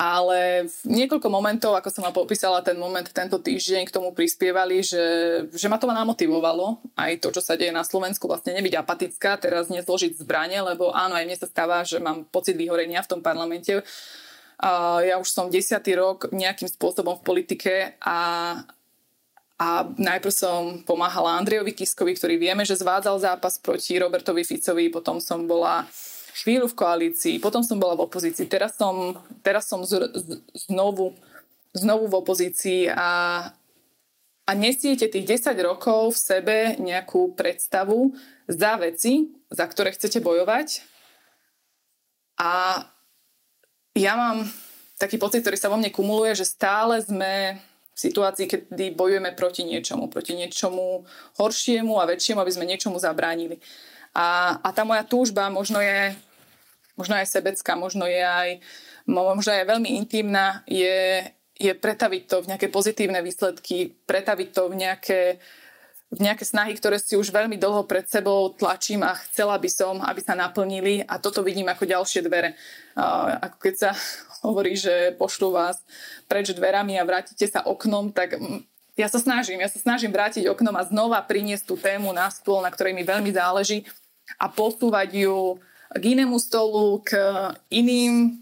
[0.00, 4.80] Ale v niekoľko momentov, ako som vám popísala ten moment tento týždeň, k tomu prispievali,
[4.80, 5.04] že,
[5.52, 6.80] že ma to namotivovalo.
[6.96, 11.20] Aj to, čo sa deje na Slovensku, vlastne nebyť apatická, teraz nezložiť zbranie, lebo áno,
[11.20, 13.84] aj mne sa stáva, že mám pocit vyhorenia v tom parlamente.
[14.56, 18.20] Uh, ja už som desiatý rok nejakým spôsobom v politike a,
[19.60, 25.20] a najprv som pomáhala Andrejovi Kiskovi, ktorý vieme, že zvádzal zápas proti Robertovi Ficovi, potom
[25.20, 25.84] som bola
[26.34, 31.14] chvíľu v koalícii, potom som bola v opozícii, teraz som, teraz som z, z, znovu,
[31.74, 33.10] znovu v opozícii a,
[34.46, 38.14] a nesiete tých 10 rokov v sebe nejakú predstavu
[38.50, 40.82] za veci, za ktoré chcete bojovať.
[42.40, 42.82] A
[43.94, 44.48] ja mám
[44.96, 47.58] taký pocit, ktorý sa vo mne kumuluje, že stále sme
[47.94, 51.04] v situácii, kedy bojujeme proti niečomu, proti niečomu
[51.36, 53.60] horšiemu a väčšiemu, aby sme niečomu zabránili.
[54.14, 56.14] A, a tá moja túžba možno je,
[56.98, 58.50] možno aj sebecká, možno je aj,
[59.06, 61.22] možno je veľmi intimná, je,
[61.54, 65.20] je pretaviť to v nejaké pozitívne výsledky, pretaviť to v nejaké,
[66.10, 70.02] v nejaké snahy, ktoré si už veľmi dlho pred sebou tlačím a chcela by som,
[70.02, 72.58] aby sa naplnili a toto vidím ako ďalšie dvere.
[72.98, 73.90] Uh, ako keď sa
[74.46, 75.78] hovorí, že pošlu vás
[76.26, 78.42] preč dverami a vrátite sa oknom, tak
[79.00, 82.60] ja sa snažím, ja sa snažím vrátiť oknom a znova priniesť tú tému na stôl,
[82.60, 83.88] na ktorej mi veľmi záleží
[84.36, 85.56] a posúvať ju
[85.90, 87.16] k inému stolu, k
[87.72, 88.38] iným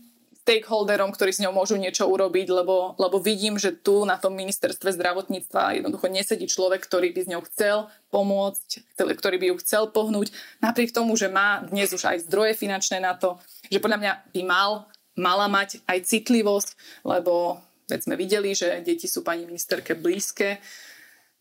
[0.48, 4.96] stakeholderom, ktorí s ňou môžu niečo urobiť, lebo, lebo vidím, že tu na tom ministerstve
[4.96, 7.76] zdravotníctva jednoducho nesedí človek, ktorý by s ňou chcel
[8.08, 10.32] pomôcť, ktorý by ju chcel pohnúť,
[10.64, 13.36] napriek tomu, že má dnes už aj zdroje finančné na to,
[13.68, 14.88] že podľa mňa by mal,
[15.20, 16.68] mala mať aj citlivosť,
[17.04, 20.60] lebo veď sme videli, že deti sú pani ministerke blízke,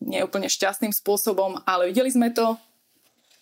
[0.02, 2.56] nie úplne šťastným spôsobom, ale videli sme to,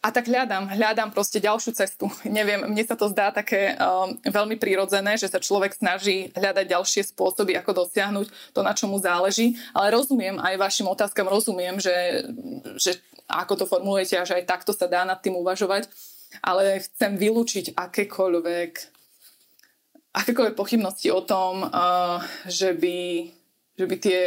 [0.06, 2.06] a tak hľadám, hľadám proste ďalšiu cestu.
[2.38, 7.02] Neviem, mne sa to zdá také um, veľmi prirodzené, že sa človek snaží hľadať ďalšie
[7.10, 9.58] spôsoby, ako dosiahnuť to, na čomu záleží.
[9.74, 12.22] Ale rozumiem, aj vašim otázkam rozumiem, že,
[12.78, 15.90] že ako to formulujete a že aj takto sa dá nad tým uvažovať.
[16.38, 18.72] Ale chcem vylúčiť akékoľvek,
[20.16, 23.28] akékoľvek pochybnosti o tom, uh, že by,
[23.76, 24.22] že by tie,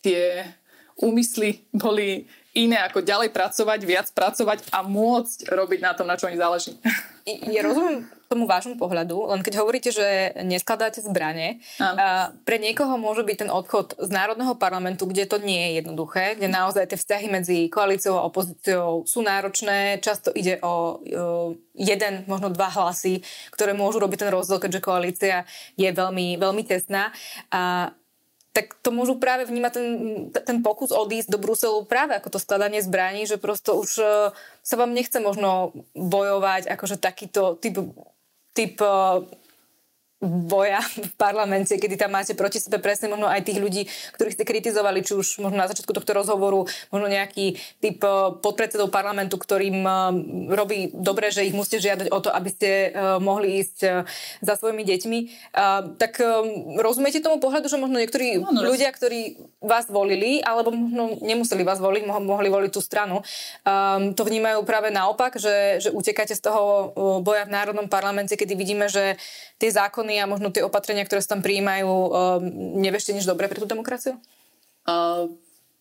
[0.00, 0.22] tie
[0.96, 2.24] úmysly boli
[2.56, 6.72] iné ako ďalej pracovať, viac pracovať a môcť robiť na tom, na čo mi záleží.
[7.52, 13.22] Ja rozumiem tomu vášmu pohľadu, len keď hovoríte, že neskladáte zbranie, a pre niekoho môže
[13.22, 17.26] byť ten odchod z Národného parlamentu, kde to nie je jednoduché, kde naozaj tie vzťahy
[17.30, 21.00] medzi koalíciou a opozíciou sú náročné, často ide o,
[21.76, 23.22] jeden, možno dva hlasy,
[23.54, 25.36] ktoré môžu robiť ten rozdiel, keďže koalícia
[25.78, 27.14] je veľmi, veľmi tesná.
[27.52, 27.94] A
[28.56, 29.88] tak to môžu práve vnímať ten,
[30.32, 34.04] ten pokus odísť do Bruselu práve ako to skladanie zbraní, že prosto už e,
[34.64, 37.76] sa vám nechce možno bojovať akože takýto typ
[38.56, 38.80] typ
[40.24, 43.82] boja v parlamente, kedy tam máte proti sebe presne možno aj tých ľudí,
[44.16, 48.88] ktorých ste kritizovali, či už možno na začiatku tohto rozhovoru, možno nejaký typ eh, podpredsedov
[48.88, 49.96] parlamentu, ktorým eh,
[50.56, 54.08] robí dobre, že ich musíte žiadať o to, aby ste eh, mohli ísť
[54.42, 55.18] za svojimi deťmi.
[55.96, 56.18] Tak
[56.80, 61.62] rozumiete tomu pohľadu, že možno niektorí no, no, ľudia, ktorí vás volili, alebo možno nemuseli
[61.62, 63.22] vás voliť, mohli voliť tú stranu,
[64.12, 68.86] to vnímajú práve naopak, že, že utekáte z toho boja v Národnom parlamente, kedy vidíme,
[68.90, 69.16] že
[69.56, 72.38] tie zákony a možno tie opatrenia, ktoré sa tam prijímajú, uh,
[72.78, 74.22] nevešte nič dobré pre tú demokraciu?
[74.86, 75.34] Uh,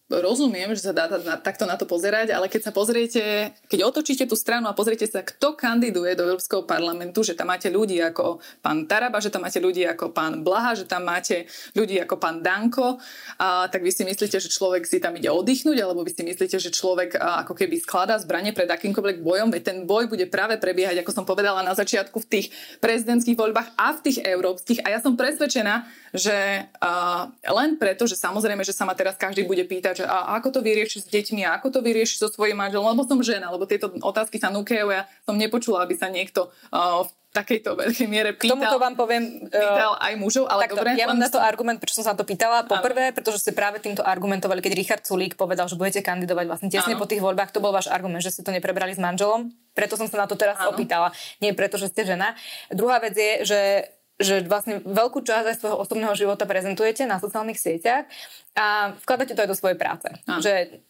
[0.06, 1.10] rozumiem, že sa dá
[1.42, 5.26] takto na to pozerať, ale keď sa pozriete, keď otočíte tú stranu a pozriete sa,
[5.26, 9.58] kto kandiduje do Európskeho parlamentu, že tam máte ľudí ako pán Taraba, že tam máte
[9.58, 13.02] ľudí ako pán Blaha, že tam máte ľudí ako pán Danko,
[13.42, 16.62] a, tak vy si myslíte, že človek si tam ide oddychnúť, alebo vy si myslíte,
[16.62, 21.02] že človek ako keby skladá zbranie pred akýmkoľvek bojom, veď ten boj bude práve prebiehať,
[21.02, 24.86] ako som povedala na začiatku, v tých prezidentských voľbách a v tých európskych.
[24.86, 29.50] A ja som presvedčená, že a, len preto, že samozrejme, že sa ma teraz každý
[29.50, 32.60] bude pýtať, že a ako to vyriešiť s deťmi, a ako to vyriešiť so svojím
[32.60, 34.92] manželom, lebo som žena, lebo tieto otázky sa núkajú.
[34.92, 38.56] Ja som nepočula, aby sa niekto uh, v takejto veľkej miere pýtal.
[38.56, 39.52] K tomuto vám poviem...
[39.52, 40.96] Pýtal aj mužov, ale takto, dobre.
[40.96, 42.64] Ja mám na to argument, prečo som sa to pýtala.
[42.64, 46.96] Poprvé, pretože ste práve týmto argumentovali, keď Richard Sulík povedal, že budete kandidovať vlastne tesne
[46.96, 47.52] po tých voľbách.
[47.52, 49.52] To bol váš argument, že ste to neprebrali s manželom.
[49.76, 50.72] Preto som sa na to teraz ano.
[50.72, 51.12] opýtala.
[51.44, 52.40] Nie preto, že ste žena.
[52.72, 53.60] Druhá vec je, že
[54.16, 58.08] že vlastne veľkú časť aj svojho osobného života prezentujete na sociálnych sieťach
[58.56, 60.08] a vkladáte to aj do svojej práce.
[60.28, 60.40] A.
[60.40, 60.84] Že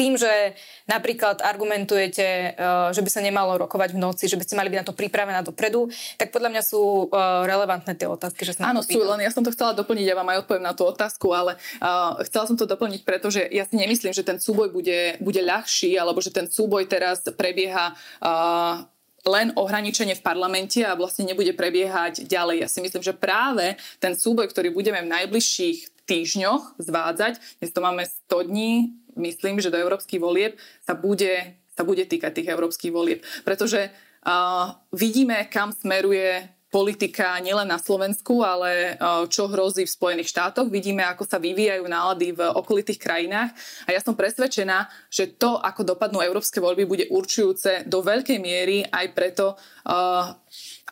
[0.00, 0.56] tým, že
[0.88, 2.60] napríklad argumentujete, e,
[2.96, 5.44] že by sa nemalo rokovať v noci, že by ste mali byť na to pripravená
[5.44, 8.48] dopredu, tak podľa mňa sú e, relevantné tie otázky.
[8.48, 10.88] Že Áno, sú, len ja som to chcela doplniť, ja vám aj odpoviem na tú
[10.88, 15.20] otázku, ale uh, chcela som to doplniť, pretože ja si nemyslím, že ten súboj bude,
[15.20, 18.88] bude ľahší, alebo že ten súboj teraz prebieha uh,
[19.26, 22.64] len ohraničenie v parlamente a vlastne nebude prebiehať ďalej.
[22.64, 27.80] Ja si myslím, že práve ten súboj, ktorý budeme v najbližších týždňoch zvádzať, dnes to
[27.84, 28.72] máme 100 dní,
[29.14, 33.20] myslím, že do európskych volieb sa bude, sa bude týkať tých európskych volieb.
[33.46, 40.30] Pretože uh, vidíme, kam smeruje politika nielen na Slovensku, ale e, čo hrozí v Spojených
[40.30, 40.70] štátoch.
[40.70, 43.50] Vidíme, ako sa vyvíjajú nálady v okolitých krajinách
[43.84, 48.86] a ja som presvedčená, že to, ako dopadnú európske voľby, bude určujúce do veľkej miery
[48.86, 50.30] aj preto, uh,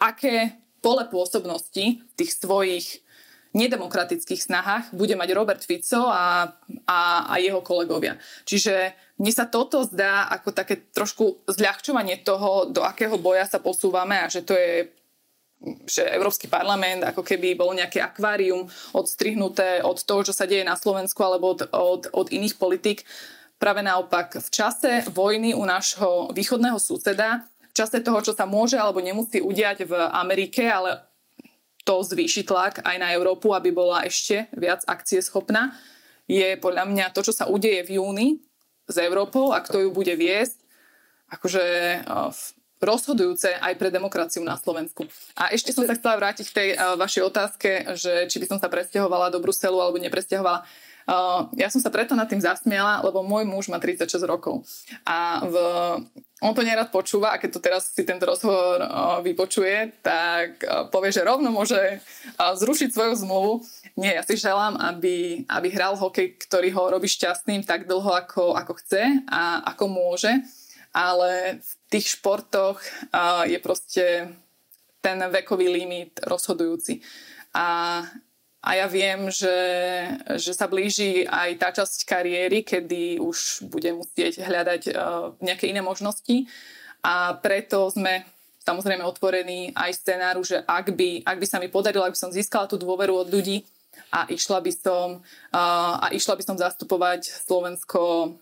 [0.02, 3.06] aké pole pôsobnosti tých svojich
[3.56, 6.52] nedemokratických snahách bude mať Robert Fico a,
[6.84, 8.20] a, a jeho kolegovia.
[8.44, 14.20] Čiže mne sa toto zdá ako také trošku zľahčovanie toho, do akého boja sa posúvame
[14.20, 14.97] a že to je
[15.90, 20.78] že Európsky parlament ako keby bol nejaké akvárium odstrihnuté od toho, čo sa deje na
[20.78, 23.02] Slovensku alebo od, od, od iných politik.
[23.58, 28.78] Práve naopak, v čase vojny u nášho východného suseda, v čase toho, čo sa môže
[28.78, 31.02] alebo nemusí udiať v Amerike, ale
[31.82, 35.74] to zvýši tlak aj na Európu, aby bola ešte viac akcie schopná,
[36.30, 38.28] je podľa mňa to, čo sa udeje v júni
[38.86, 40.60] s Európou a kto ju bude viesť,
[41.32, 41.64] akože
[42.80, 45.06] rozhodujúce aj pre demokraciu na Slovensku.
[45.34, 48.58] A ešte som sa chcela vrátiť k tej uh, vašej otázke, že či by som
[48.58, 50.64] sa presťahovala do Bruselu alebo nepresťahovala.
[51.08, 54.60] Uh, ja som sa preto nad tým zasmiala, lebo môj muž má 36 rokov.
[55.08, 55.56] A v,
[56.44, 60.84] on to nerad počúva a keď to teraz si tento rozhovor uh, vypočuje, tak uh,
[60.92, 63.64] povie, že rovno môže uh, zrušiť svoju zmluvu.
[63.96, 68.52] Nie, ja si želám, aby, aby hral hokej, ktorý ho robí šťastným tak dlho, ako,
[68.52, 70.28] ako chce a ako môže
[70.92, 72.80] ale v tých športoch
[73.46, 74.32] je proste
[74.98, 77.00] ten vekový limit rozhodujúci.
[77.54, 78.02] A,
[78.60, 79.58] a ja viem, že,
[80.36, 84.92] že sa blíži aj tá časť kariéry, kedy už bude musieť hľadať
[85.38, 86.44] nejaké iné možnosti
[87.02, 88.26] a preto sme
[88.68, 92.34] samozrejme otvorení aj scenáru, že ak by, ak by sa mi podarilo, ak by som
[92.34, 93.64] získala tú dôveru od ľudí
[94.12, 95.24] a išla by som,
[95.56, 98.36] a išla by som zastupovať Slovensko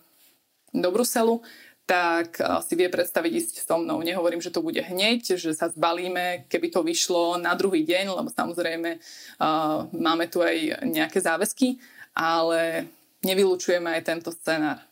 [0.75, 1.39] do Bruselu,
[1.87, 2.35] tak
[2.67, 4.03] si vie predstaviť ísť so mnou.
[4.03, 8.27] Nehovorím, že to bude hneď, že sa zbalíme, keby to vyšlo na druhý deň, lebo
[8.27, 11.79] samozrejme uh, máme tu aj nejaké záväzky,
[12.11, 12.91] ale
[13.23, 14.83] nevylučujeme aj tento scenár.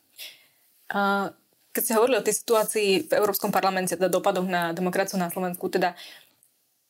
[0.87, 1.35] Uh,
[1.75, 5.67] keď ste hovorili o tej situácii v Európskom parlamente, teda dopadoch na demokraciu na Slovensku,
[5.67, 5.99] teda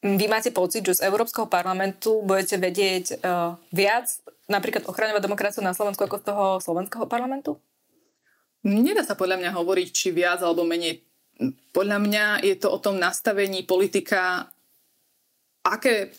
[0.06, 4.06] vy máte pocit, že z Európskeho parlamentu budete vedieť uh, viac
[4.46, 7.58] napríklad ochraňovať demokraciu na Slovensku ako z toho slovenského parlamentu?
[8.66, 11.06] Nedá sa podľa mňa hovoriť, či viac alebo menej.
[11.70, 14.50] Podľa mňa je to o tom nastavení politika,
[15.62, 16.10] aké,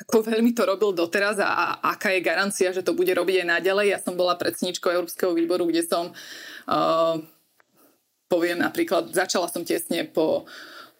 [0.00, 3.60] ako veľmi to robil doteraz a, a aká je garancia, že to bude robiť aj
[3.60, 3.86] naďalej.
[3.92, 7.20] Ja som bola predsedničkou Európskeho výboru, kde som, uh,
[8.32, 10.48] poviem napríklad, začala som tesne po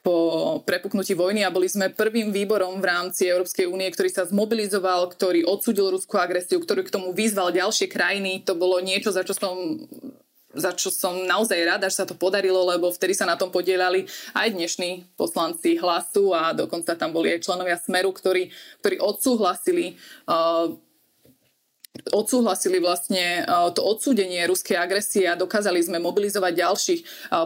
[0.04, 5.08] po prepuknutí vojny a boli sme prvým výborom v rámci Európskej únie, ktorý sa zmobilizoval,
[5.08, 8.44] ktorý odsudil ruskú agresiu, ktorý k tomu vyzval ďalšie krajiny.
[8.44, 9.80] To bolo niečo, za čo som
[10.54, 14.06] za čo som naozaj rada, že sa to podarilo, lebo vtedy sa na tom podielali
[14.34, 18.50] aj dnešní poslanci hlasu a dokonca tam boli aj členovia Smeru, ktorí,
[18.82, 19.98] ktorí odsúhlasili
[20.30, 20.72] uh,
[22.10, 27.00] odsúhlasili vlastne to odsúdenie ruskej agresie a dokázali sme mobilizovať ďalších.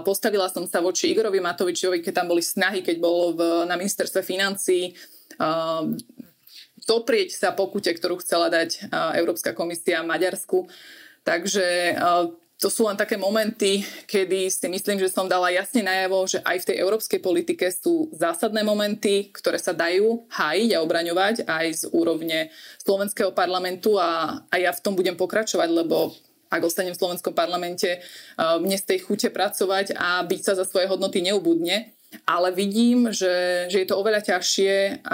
[0.08, 4.24] Postavila som sa voči Igorovi Matovičovi, keď tam boli snahy, keď bol v, na ministerstve
[4.24, 4.96] financí
[6.88, 8.88] doprieť sa pokute, ktorú chcela dať
[9.20, 10.64] Európska komisia Maďarsku.
[11.28, 11.92] Takže
[12.58, 16.66] to sú len také momenty, kedy si myslím, že som dala jasne najavo, že aj
[16.66, 21.82] v tej európskej politike sú zásadné momenty, ktoré sa dajú hájiť a obraňovať aj z
[21.94, 22.50] úrovne
[22.82, 26.10] slovenského parlamentu a, a ja v tom budem pokračovať, lebo
[26.50, 28.02] ak ostanem v slovenskom parlamente,
[28.34, 31.94] mne z tej chute pracovať a byť sa za svoje hodnoty neubudne.
[32.24, 35.04] Ale vidím, že, že je to oveľa ťažšie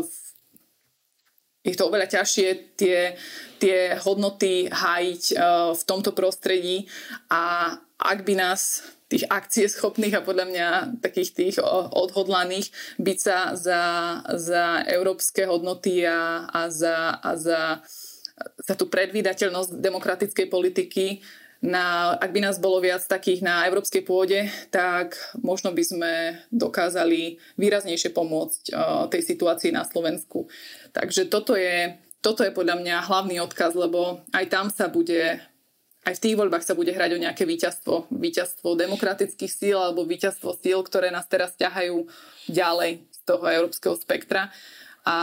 [0.00, 0.23] v
[1.64, 3.16] je to oveľa ťažšie tie,
[3.56, 6.84] tie hodnoty hájiť uh, v tomto prostredí.
[7.32, 10.68] A ak by nás tých akcie schopných a podľa mňa
[11.00, 11.56] takých tých
[11.92, 12.68] odhodlaných
[13.00, 13.82] byť sa za,
[14.36, 17.80] za európske hodnoty a, a, za, a za,
[18.60, 21.24] za tú predvídateľnosť demokratickej politiky
[21.64, 26.12] na, ak by nás bolo viac takých na európskej pôde, tak možno by sme
[26.52, 30.44] dokázali výraznejšie pomôcť uh, tej situácii na Slovensku.
[30.92, 35.40] Takže toto je, toto je podľa mňa hlavný odkaz, lebo aj tam sa bude
[36.04, 38.12] aj v tých voľbách sa bude hrať o nejaké víťazstvo.
[38.12, 42.04] Víťazstvo demokratických síl alebo víťazstvo síl, ktoré nás teraz ťahajú
[42.52, 44.52] ďalej z toho európskeho spektra.
[45.08, 45.16] A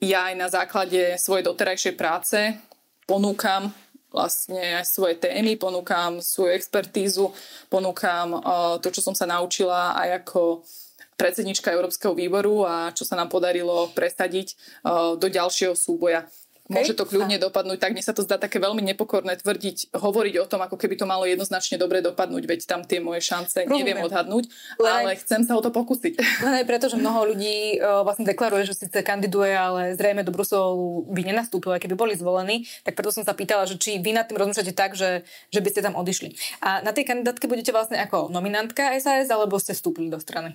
[0.00, 2.56] ja aj na základe svojej doterajšej práce
[3.04, 3.68] ponúkam
[4.10, 7.30] vlastne svoje témy, ponúkam svoju expertízu,
[7.70, 10.66] ponúkam uh, to, čo som sa naučila aj ako
[11.14, 16.26] predsednička Európskeho výboru a čo sa nám podarilo presadiť uh, do ďalšieho súboja.
[16.70, 20.46] Môže to kľudne dopadnúť, tak mne sa to zdá také veľmi nepokorné tvrdiť, hovoriť o
[20.46, 23.78] tom, ako keby to malo jednoznačne dobre dopadnúť, veď tam tie moje šance Rozumiem.
[23.82, 24.44] neviem odhadnúť,
[24.78, 26.14] len ale chcem sa o to pokúsiť.
[26.46, 30.30] Len aj preto, že mnoho ľudí uh, vlastne deklaruje, že síce kandiduje, ale zrejme do
[30.30, 34.30] Bruselu by nenastúpil, keby boli zvolení, tak preto som sa pýtala, že či vy nad
[34.30, 36.38] tým rozmýšľate tak, že, že by ste tam odišli.
[36.62, 40.54] A na tej kandidátke budete vlastne ako nominantka SAS, alebo ste vstúpili do strany?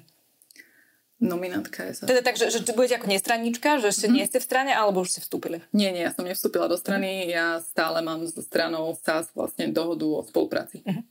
[1.25, 2.05] Nominantka sa.
[2.05, 4.17] Teda tak, že, že budete ako nestranička, že ešte mm-hmm.
[4.21, 5.65] nie ste v strane, alebo už ste vstúpili?
[5.73, 10.05] Nie, nie, ja som nevstúpila do strany, ja stále mám so stranou SAS vlastne dohodu
[10.05, 10.85] o spolupráci.
[10.85, 11.03] Mm-hmm.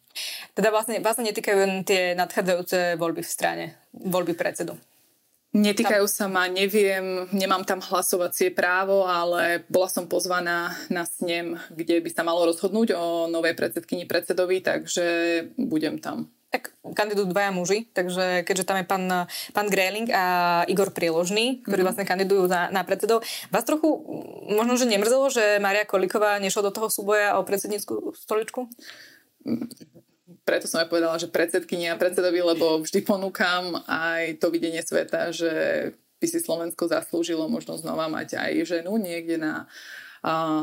[0.55, 4.79] Teda vlastne, vlastne netýkajú tie nadchádzajúce voľby v strane, voľby predsedu?
[5.55, 12.03] Netýkajú sa ma, neviem, nemám tam hlasovacie právo, ale bola som pozvaná na snem, kde
[12.03, 15.07] by sa malo rozhodnúť o novej predsedkyni predsedovi, takže
[15.55, 20.95] budem tam tak kandidujú dvaja muži, takže keďže tam je pán, pán Gréling a Igor
[20.95, 21.83] Prieložný, ktorí mm-hmm.
[21.83, 23.91] vlastne kandidujú na, na predsedov, vás trochu
[24.47, 28.71] možno, že nemrzelo, že Maria Koliková nešla do toho súboja o predsedníckú stoličku?
[30.45, 35.53] Preto som aj povedala, že predsedkynia predsedovi, lebo vždy ponúkam aj to videnie sveta, že
[36.21, 39.69] by si Slovensko zaslúžilo možno znova mať aj ženu niekde na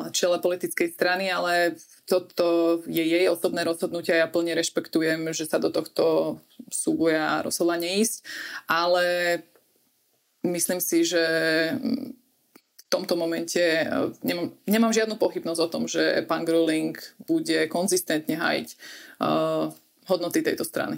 [0.09, 1.77] čele politickej strany, ale
[2.09, 6.37] toto je jej osobné rozhodnutie a ja plne rešpektujem, že sa do tohto
[6.73, 8.25] súboja rozhodla neísť,
[8.65, 9.05] ale
[10.41, 11.23] myslím si, že
[12.57, 13.85] v tomto momente e,
[14.25, 18.75] nemám, nemám žiadnu pochybnosť o tom, že pán Gruling bude konzistentne hájiť
[19.21, 19.69] uh,
[20.09, 20.97] hodnoty tejto strany.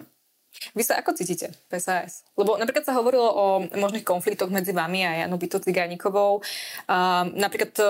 [0.78, 2.24] Vy sa ako cítite PSAS?
[2.38, 6.46] Lebo napríklad sa hovorilo o možných konfliktoch medzi vami a Janu Bito Cigánikovou.
[6.86, 7.86] Uh, napríklad, e,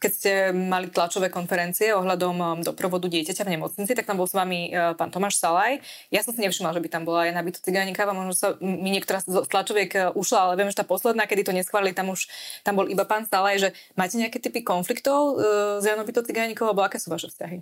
[0.00, 4.32] keď ste mali tlačové konferencie ohľadom um, doprovodu dieťaťa v nemocnici, tak tam bol s
[4.32, 5.84] vami pán Tomáš Salaj.
[6.08, 8.16] Ja som si nevšimla, že by tam bola Jana Bito Cigániková.
[8.16, 11.92] Možno sa mi niektorá z tlačoviek ušla, ale viem, že tá posledná, kedy to neschválili,
[11.92, 12.30] tam už
[12.64, 13.68] tam bol iba pán Salaj.
[13.68, 15.36] Že máte nejaké typy konfliktov
[15.78, 17.60] s Janou Bito Cigánikovou, alebo aké sú vaše vzťahy?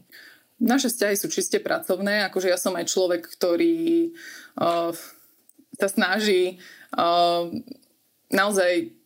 [0.56, 4.16] Naše vzťahy sú čiste pracovné, akože ja som aj človek, ktorý
[4.56, 4.88] uh,
[5.76, 6.56] sa snaží
[6.96, 7.52] uh,
[8.32, 8.96] naozaj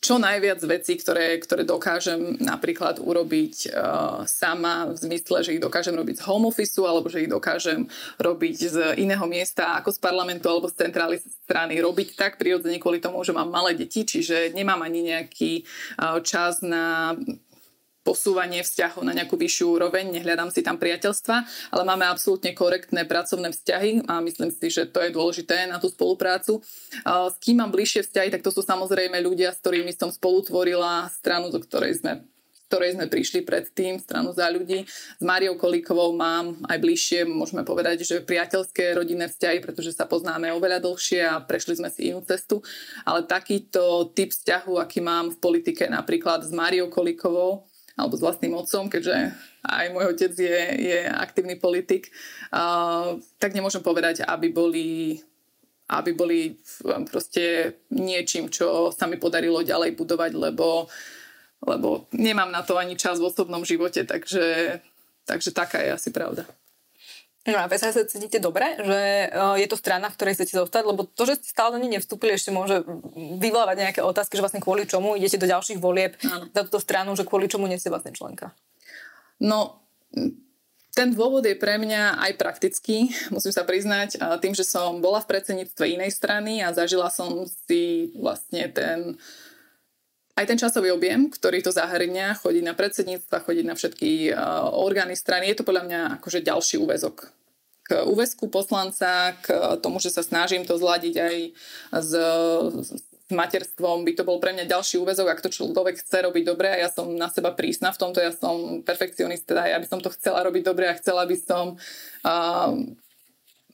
[0.00, 5.92] čo najviac vecí, ktoré, ktoré dokážem napríklad urobiť uh, sama v zmysle, že ich dokážem
[5.92, 7.84] robiť z home office alebo že ich dokážem
[8.16, 13.04] robiť z iného miesta ako z parlamentu alebo z centrály strany robiť tak prirodzene kvôli
[13.04, 15.64] tomu, že mám malé deti, čiže nemám ani nejaký
[16.00, 17.16] uh, čas na
[18.02, 21.36] posúvanie vzťahov na nejakú vyššiu úroveň, nehľadám si tam priateľstva,
[21.70, 25.86] ale máme absolútne korektné pracovné vzťahy a myslím si, že to je dôležité na tú
[25.86, 26.60] spoluprácu.
[27.06, 31.48] S kým mám bližšie vzťahy, tak to sú samozrejme ľudia, s ktorými som spolutvorila stranu,
[31.48, 32.26] do ktorej sme
[32.72, 34.88] ktorej sme prišli predtým, stranu za ľudí.
[34.88, 40.48] S Máriou Kolíkovou mám aj bližšie, môžeme povedať, že priateľské rodinné vzťahy, pretože sa poznáme
[40.56, 42.64] oveľa dlhšie a prešli sme si inú cestu.
[43.04, 48.56] Ale takýto typ vzťahu, aký mám v politike napríklad s Máriou Kolíkovou, alebo s vlastným
[48.56, 49.32] otcom, keďže
[49.62, 52.08] aj môj otec je, je aktívny politik,
[52.50, 55.20] uh, tak nemôžem povedať, aby boli
[55.92, 56.56] aby boli
[57.04, 60.88] proste niečím, čo sa mi podarilo ďalej budovať, lebo,
[61.60, 64.80] lebo nemám na to ani čas v osobnom živote, takže,
[65.28, 66.48] takže taká je asi pravda.
[67.42, 69.00] No a sa cítite dobre, že
[69.58, 72.54] je to strana, v ktorej chcete zostať, lebo to, že ste stále nie nevstúpili, ešte
[72.54, 72.86] môže
[73.18, 76.46] vyvolávať nejaké otázky, že vlastne kvôli čomu idete do ďalších volieb ano.
[76.54, 78.54] za túto stranu, že kvôli čomu nie ste vlastne členka.
[79.42, 79.82] No,
[80.94, 85.34] ten dôvod je pre mňa aj praktický, musím sa priznať, tým, že som bola v
[85.34, 89.18] predsedníctve inej strany a zažila som si vlastne ten
[90.32, 95.12] aj ten časový objem, ktorý to zahrňa, chodiť na predsedníctva, chodiť na všetky uh, orgány
[95.12, 97.28] strany, je to podľa mňa akože ďalší úvezok.
[97.82, 101.36] K úväzku poslanca, k tomu, že sa snažím to zladiť aj
[101.98, 102.12] s,
[102.80, 102.88] s
[103.34, 106.80] materstvom, by to bol pre mňa ďalší úvezok, ak to človek chce robiť dobre a
[106.80, 110.44] ja som na seba prísna v tomto, ja som perfekcionista, ja by som to chcela
[110.46, 111.76] robiť dobre a chcela by som
[112.22, 112.72] uh,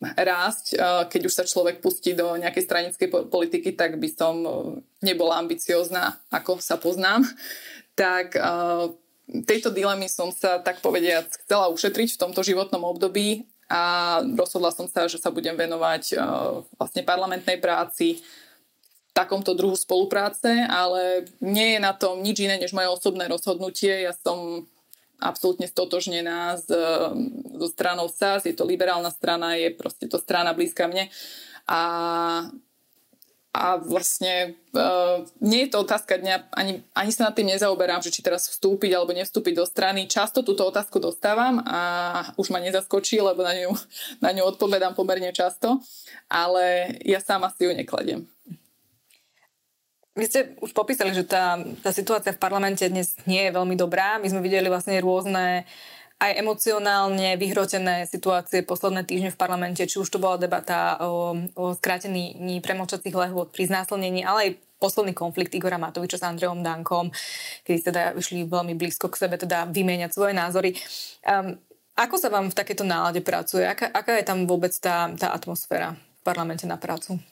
[0.01, 0.79] rásť,
[1.11, 4.51] keď už sa človek pustí do nejakej stranickej politiky, tak by som e,
[5.03, 7.27] nebola ambiciozná, ako sa poznám.
[7.99, 8.41] Tak e,
[9.43, 14.87] tejto dilemy som sa, tak povediac, chcela ušetriť v tomto životnom období a rozhodla som
[14.87, 16.17] sa, že sa budem venovať e,
[16.79, 18.23] vlastne parlamentnej práci,
[19.11, 24.07] takomto druhu spolupráce, ale nie je na tom nič iné než moje osobné rozhodnutie.
[24.07, 24.63] Ja som
[25.19, 26.67] absolútne stotožnená s,
[27.59, 31.11] so stranou SAS, je to liberálna strana, je proste to strana blízka mne
[31.69, 31.83] a,
[33.53, 38.15] a vlastne uh, nie je to otázka dňa, ani, ani sa nad tým nezaoberám, že
[38.15, 40.09] či teraz vstúpiť alebo nevstúpiť do strany.
[40.09, 41.81] Často túto otázku dostávam a
[42.41, 43.71] už ma nezaskočí, lebo na ňu,
[44.25, 45.77] na ňu odpovedám pomerne často,
[46.33, 48.25] ale ja sama si ju nekladiem.
[50.19, 54.19] Vy ste už popísali, že tá, tá situácia v parlamente dnes nie je veľmi dobrá.
[54.19, 55.63] My sme videli vlastne rôzne
[56.19, 61.65] aj emocionálne vyhrotené situácie posledné týždne v parlamente, či už to bola debata o, o
[61.79, 64.51] skrátení premlčacích lehôd pri znásilnení, ale aj
[64.83, 67.15] posledný konflikt Igora Matoviča s Andreom Dankom,
[67.63, 70.75] kedy teda vyšli veľmi blízko k sebe teda vymieňať svoje názory.
[71.23, 71.55] Um,
[71.95, 73.63] ako sa vám v takéto nálade pracuje?
[73.63, 77.23] Aká, aká je tam vôbec tá, tá atmosféra v parlamente na prácu?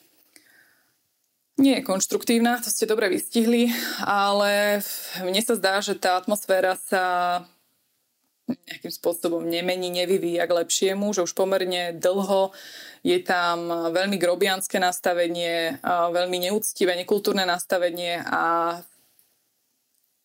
[1.57, 3.73] Nie je konštruktívna, to ste dobre vystihli,
[4.05, 4.77] ale
[5.25, 7.05] mne sa zdá, že tá atmosféra sa
[8.47, 12.53] nejakým spôsobom nemení, nevyvíja k lepšiemu, že už pomerne dlho
[13.03, 18.77] je tam veľmi grobianské nastavenie, veľmi neúctivé, nekultúrne nastavenie a,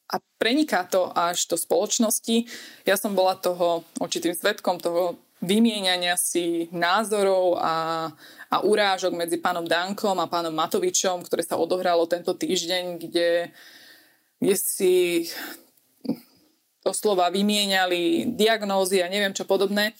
[0.07, 2.47] a preniká to až do spoločnosti.
[2.85, 8.09] Ja som bola toho určitým svetkom toho vymieňania si názorov a,
[8.47, 13.51] a urážok medzi pánom Dankom a pánom Matovičom, ktoré sa odohralo tento týždeň, kde,
[14.38, 15.26] kde si
[16.86, 19.99] doslova vymieniali diagnózy a neviem čo podobné.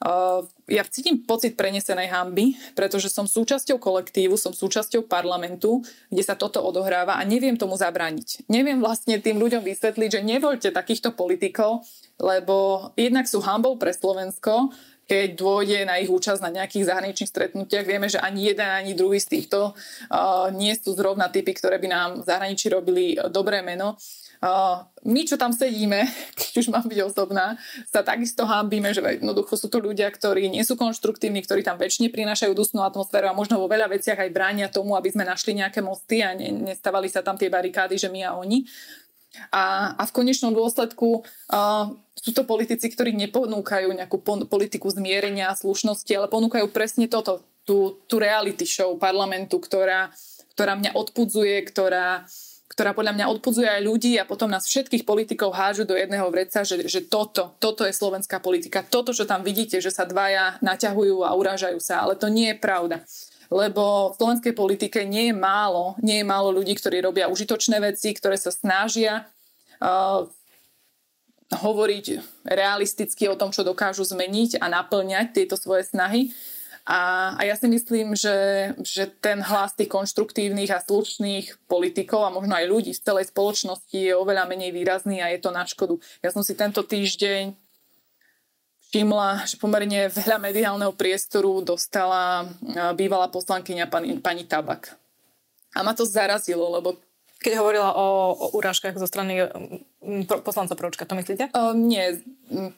[0.00, 6.32] Uh, ja cítim pocit prenesenej hamby, pretože som súčasťou kolektívu, som súčasťou parlamentu, kde sa
[6.32, 8.48] toto odohráva a neviem tomu zabrániť.
[8.48, 11.84] Neviem vlastne tým ľuďom vysvetliť, že nevoľte takýchto politikov,
[12.16, 14.72] lebo jednak sú hambou pre Slovensko,
[15.10, 17.82] keď dôjde na ich účasť na nejakých zahraničných stretnutiach.
[17.82, 21.88] Vieme, že ani jeden, ani druhý z týchto uh, nie sú zrovna typy, ktoré by
[21.90, 23.98] nám v zahraničí robili dobré meno.
[24.38, 26.06] Uh, my, čo tam sedíme,
[26.38, 27.58] keď už mám byť osobná,
[27.90, 32.14] sa takisto hámbime, že jednoducho sú to ľudia, ktorí nie sú konštruktívni, ktorí tam väčšine
[32.14, 35.82] prinášajú dusnú atmosféru a možno vo veľa veciach aj bránia tomu, aby sme našli nejaké
[35.82, 38.62] mosty a ne, nestavali sa tam tie barikády, že my a oni.
[39.54, 45.54] A, a v konečnom dôsledku uh, sú to politici, ktorí neponúkajú nejakú pon- politiku zmierenia
[45.54, 50.10] a slušnosti, ale ponúkajú presne toto, tú, tú reality show parlamentu, ktorá,
[50.58, 52.26] ktorá mňa odpudzuje, ktorá,
[52.74, 56.66] ktorá podľa mňa odpudzuje aj ľudí a potom nás všetkých politikov hážu do jedného vreca,
[56.66, 58.82] že, že toto, toto je slovenská politika.
[58.82, 62.58] Toto, čo tam vidíte, že sa dvaja naťahujú a urážajú sa, ale to nie je
[62.58, 63.06] pravda
[63.50, 68.14] lebo v slovenskej politike nie je málo, nie je málo ľudí, ktorí robia užitočné veci,
[68.14, 69.26] ktoré sa snažia
[69.82, 70.24] uh,
[71.50, 72.06] hovoriť
[72.46, 76.30] realisticky o tom, čo dokážu zmeniť a naplňať tieto svoje snahy.
[76.86, 82.34] A, a ja si myslím, že, že ten hlas tých konštruktívnych a slušných politikov a
[82.34, 86.00] možno aj ľudí z celej spoločnosti je oveľa menej výrazný a je to na škodu.
[86.24, 87.52] Ja som si tento týždeň
[88.90, 92.50] všimla, že pomerne veľa mediálneho priestoru dostala
[92.98, 94.98] bývalá poslankyňa pani, pani Tabak.
[95.78, 96.98] A ma to zarazilo, lebo
[97.40, 99.40] keď hovorila o, o urážkach zo strany
[100.44, 101.48] poslanca Pročka, to myslíte?
[101.56, 102.20] Uh, nie,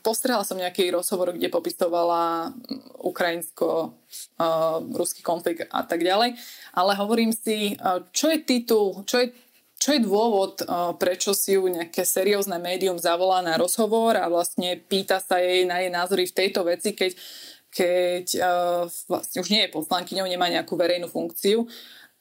[0.06, 2.54] postrehla som nejaký rozhovor, kde popisovala
[3.02, 6.38] ukrajinsko-ruský uh, konflikt a tak ďalej,
[6.78, 7.74] ale hovorím si,
[8.14, 9.34] čo je titul, čo je
[9.82, 10.62] čo je dôvod,
[11.02, 15.82] prečo si ju nejaké seriózne médium zavolá na rozhovor a vlastne pýta sa jej na
[15.82, 17.18] jej názory v tejto veci, keď,
[17.66, 18.26] keď
[19.10, 21.66] vlastne už nie je poslankyňou, nemá nejakú verejnú funkciu.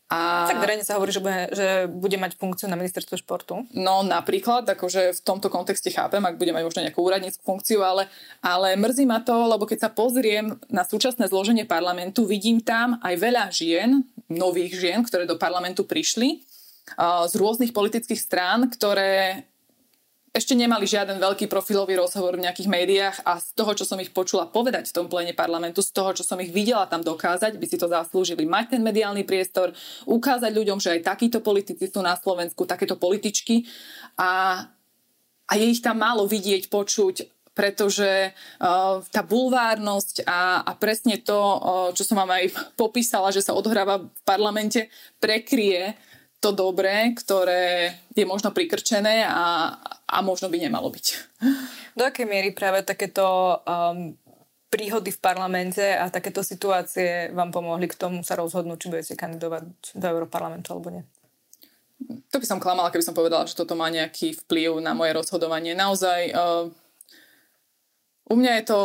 [0.09, 0.49] A...
[0.49, 3.63] Tak verejne sa hovorí, že bude, že bude mať funkciu na ministerstve športu.
[3.77, 8.09] No napríklad, akože v tomto kontexte chápem, ak bude mať možno nejakú úradnícku funkciu, ale,
[8.43, 13.15] ale mrzí ma to, lebo keď sa pozriem na súčasné zloženie parlamentu, vidím tam aj
[13.21, 16.43] veľa žien, nových žien, ktoré do parlamentu prišli
[17.27, 19.45] z rôznych politických strán, ktoré
[20.31, 24.15] ešte nemali žiaden veľký profilový rozhovor v nejakých médiách a z toho, čo som ich
[24.15, 27.67] počula povedať v tom plene parlamentu, z toho, čo som ich videla tam dokázať, by
[27.67, 29.75] si to zaslúžili mať ten mediálny priestor,
[30.07, 33.67] ukázať ľuďom, že aj takíto politici sú na Slovensku, takéto političky.
[34.15, 34.63] A,
[35.51, 41.35] a je ich tam málo vidieť, počuť, pretože uh, tá bulvárnosť a, a presne to,
[41.35, 41.59] uh,
[41.91, 44.87] čo som vám aj popísala, že sa odhráva v parlamente,
[45.19, 45.99] prekrie
[46.41, 49.77] to dobré, ktoré je možno prikrčené a,
[50.09, 51.05] a možno by nemalo byť.
[51.93, 54.17] Do akej miery práve takéto um,
[54.73, 59.93] príhody v parlamente a takéto situácie vám pomohli k tomu sa rozhodnúť, či budete kandidovať
[59.93, 61.03] do Európarlamentu alebo nie?
[62.33, 65.77] To by som klamala, keby som povedala, že toto má nejaký vplyv na moje rozhodovanie.
[65.77, 66.65] Naozaj uh,
[68.25, 68.79] u mňa je to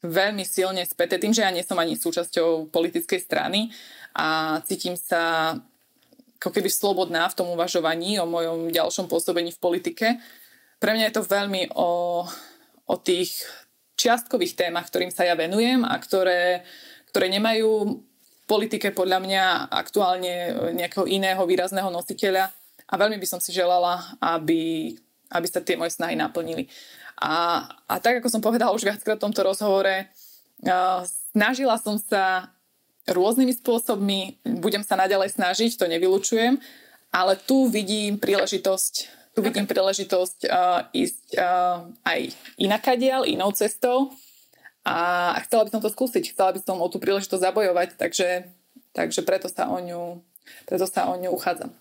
[0.00, 3.68] veľmi silne späté tým, že ja nie som ani súčasťou politickej strany
[4.16, 5.52] a cítim sa
[6.38, 10.06] ako keby slobodná v tom uvažovaní o mojom ďalšom pôsobení v politike.
[10.78, 12.22] Pre mňa je to veľmi o,
[12.84, 13.32] o tých
[13.96, 16.66] čiastkových témach, ktorým sa ja venujem a ktoré,
[17.08, 18.02] ktoré nemajú
[18.44, 20.34] v politike podľa mňa aktuálne
[20.76, 22.52] nejakého iného výrazného nositeľa
[22.84, 24.92] a veľmi by som si želala, aby,
[25.32, 26.68] aby sa tie moje snahy naplnili.
[27.16, 30.10] A, a tak, ako som povedala už viackrát v tomto rozhovore,
[30.68, 31.00] uh,
[31.32, 32.52] snažila som sa
[33.08, 34.40] rôznymi spôsobmi.
[34.60, 36.56] Budem sa naďalej snažiť, to nevylučujem,
[37.12, 38.94] ale tu vidím príležitosť,
[39.36, 44.14] tu vidím príležitosť uh, ísť uh, aj inakadiaľ, inou cestou
[44.84, 48.48] a chcela by som to skúsiť, chcela by som o tú príležitosť zabojovať, takže,
[48.96, 50.20] takže preto sa o ňu,
[50.64, 51.72] preto sa o ňu uchádzam.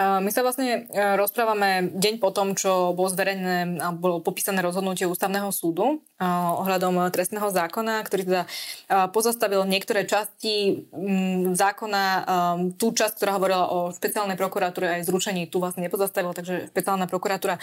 [0.00, 5.04] My sa vlastne e, rozprávame deň po tom, čo bolo zverejnené a bolo popísané rozhodnutie
[5.04, 8.48] ústavného súdu e, ohľadom trestného zákona, ktorý teda e,
[9.12, 10.88] pozastavil niektoré časti
[11.52, 12.04] zákona,
[12.80, 17.60] tú časť, ktorá hovorila o špeciálnej prokuratúre aj zrušení, tu vlastne nepozastavil, takže špeciálna prokuratúra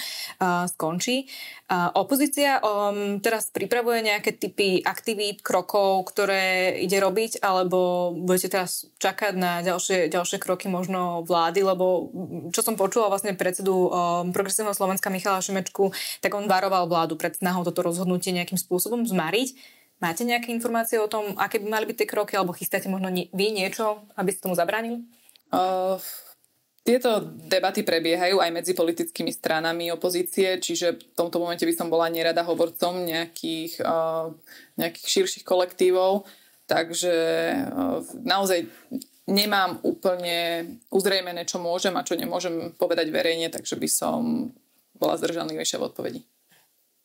[0.70, 1.30] skončí.
[1.96, 2.60] Opozícia
[3.24, 10.12] teraz pripravuje nejaké typy aktivít, krokov, ktoré ide robiť, alebo budete teraz čakať na ďalšie,
[10.12, 12.12] ďalšie kroky možno vlády, lebo
[12.52, 17.36] čo som počula vlastne predsedu um, Progresívneho Slovenska Michala Šimečku, tak on varoval vládu pred
[17.36, 19.58] snahou toto rozhodnutie nejakým spôsobom zmariť.
[19.98, 23.34] Máte nejaké informácie o tom, aké by mali byť tie kroky, alebo chystáte možno nie,
[23.34, 25.02] vy niečo, aby ste tomu zabránili?
[25.50, 25.98] Uh,
[26.86, 27.20] tieto
[27.50, 32.46] debaty prebiehajú aj medzi politickými stranami opozície, čiže v tomto momente by som bola nerada
[32.46, 34.32] hovorcom nejakých, uh,
[34.80, 36.30] nejakých širších kolektívov.
[36.64, 37.16] Takže
[37.68, 38.72] uh, naozaj
[39.28, 44.52] nemám úplne uzrejmené, čo môžem a čo nemôžem povedať verejne, takže by som
[44.96, 46.22] bola zdržanlivejšia v odpovedi.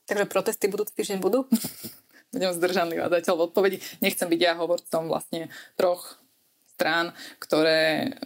[0.06, 1.46] Takže protesty budúci týždeň budú?
[2.32, 3.76] Budem zdržanlivá zatiaľ v odpovedi.
[4.00, 6.16] Nechcem byť ja hovorcom vlastne troch
[6.72, 8.16] strán, ktoré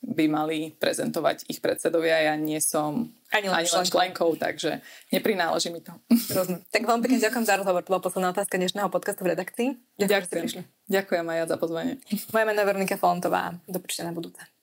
[0.00, 2.32] by mali prezentovať ich predsedovia.
[2.32, 4.80] Ja nie som ani len, ani len členkou, takže
[5.12, 5.92] neprináleží mi to.
[6.36, 6.64] Rozumiem.
[6.72, 7.82] Tak veľmi pekne ďakujem za rozhovor.
[7.84, 9.68] To bola posledná otázka dnešného podcastu v redakcii.
[10.00, 10.28] Ďakujem.
[10.28, 11.94] Ďakujem, ďakujem aj ja za pozvanie.
[12.32, 13.54] Moje meno je Veronika Fontová.
[13.68, 14.59] Do na budúce.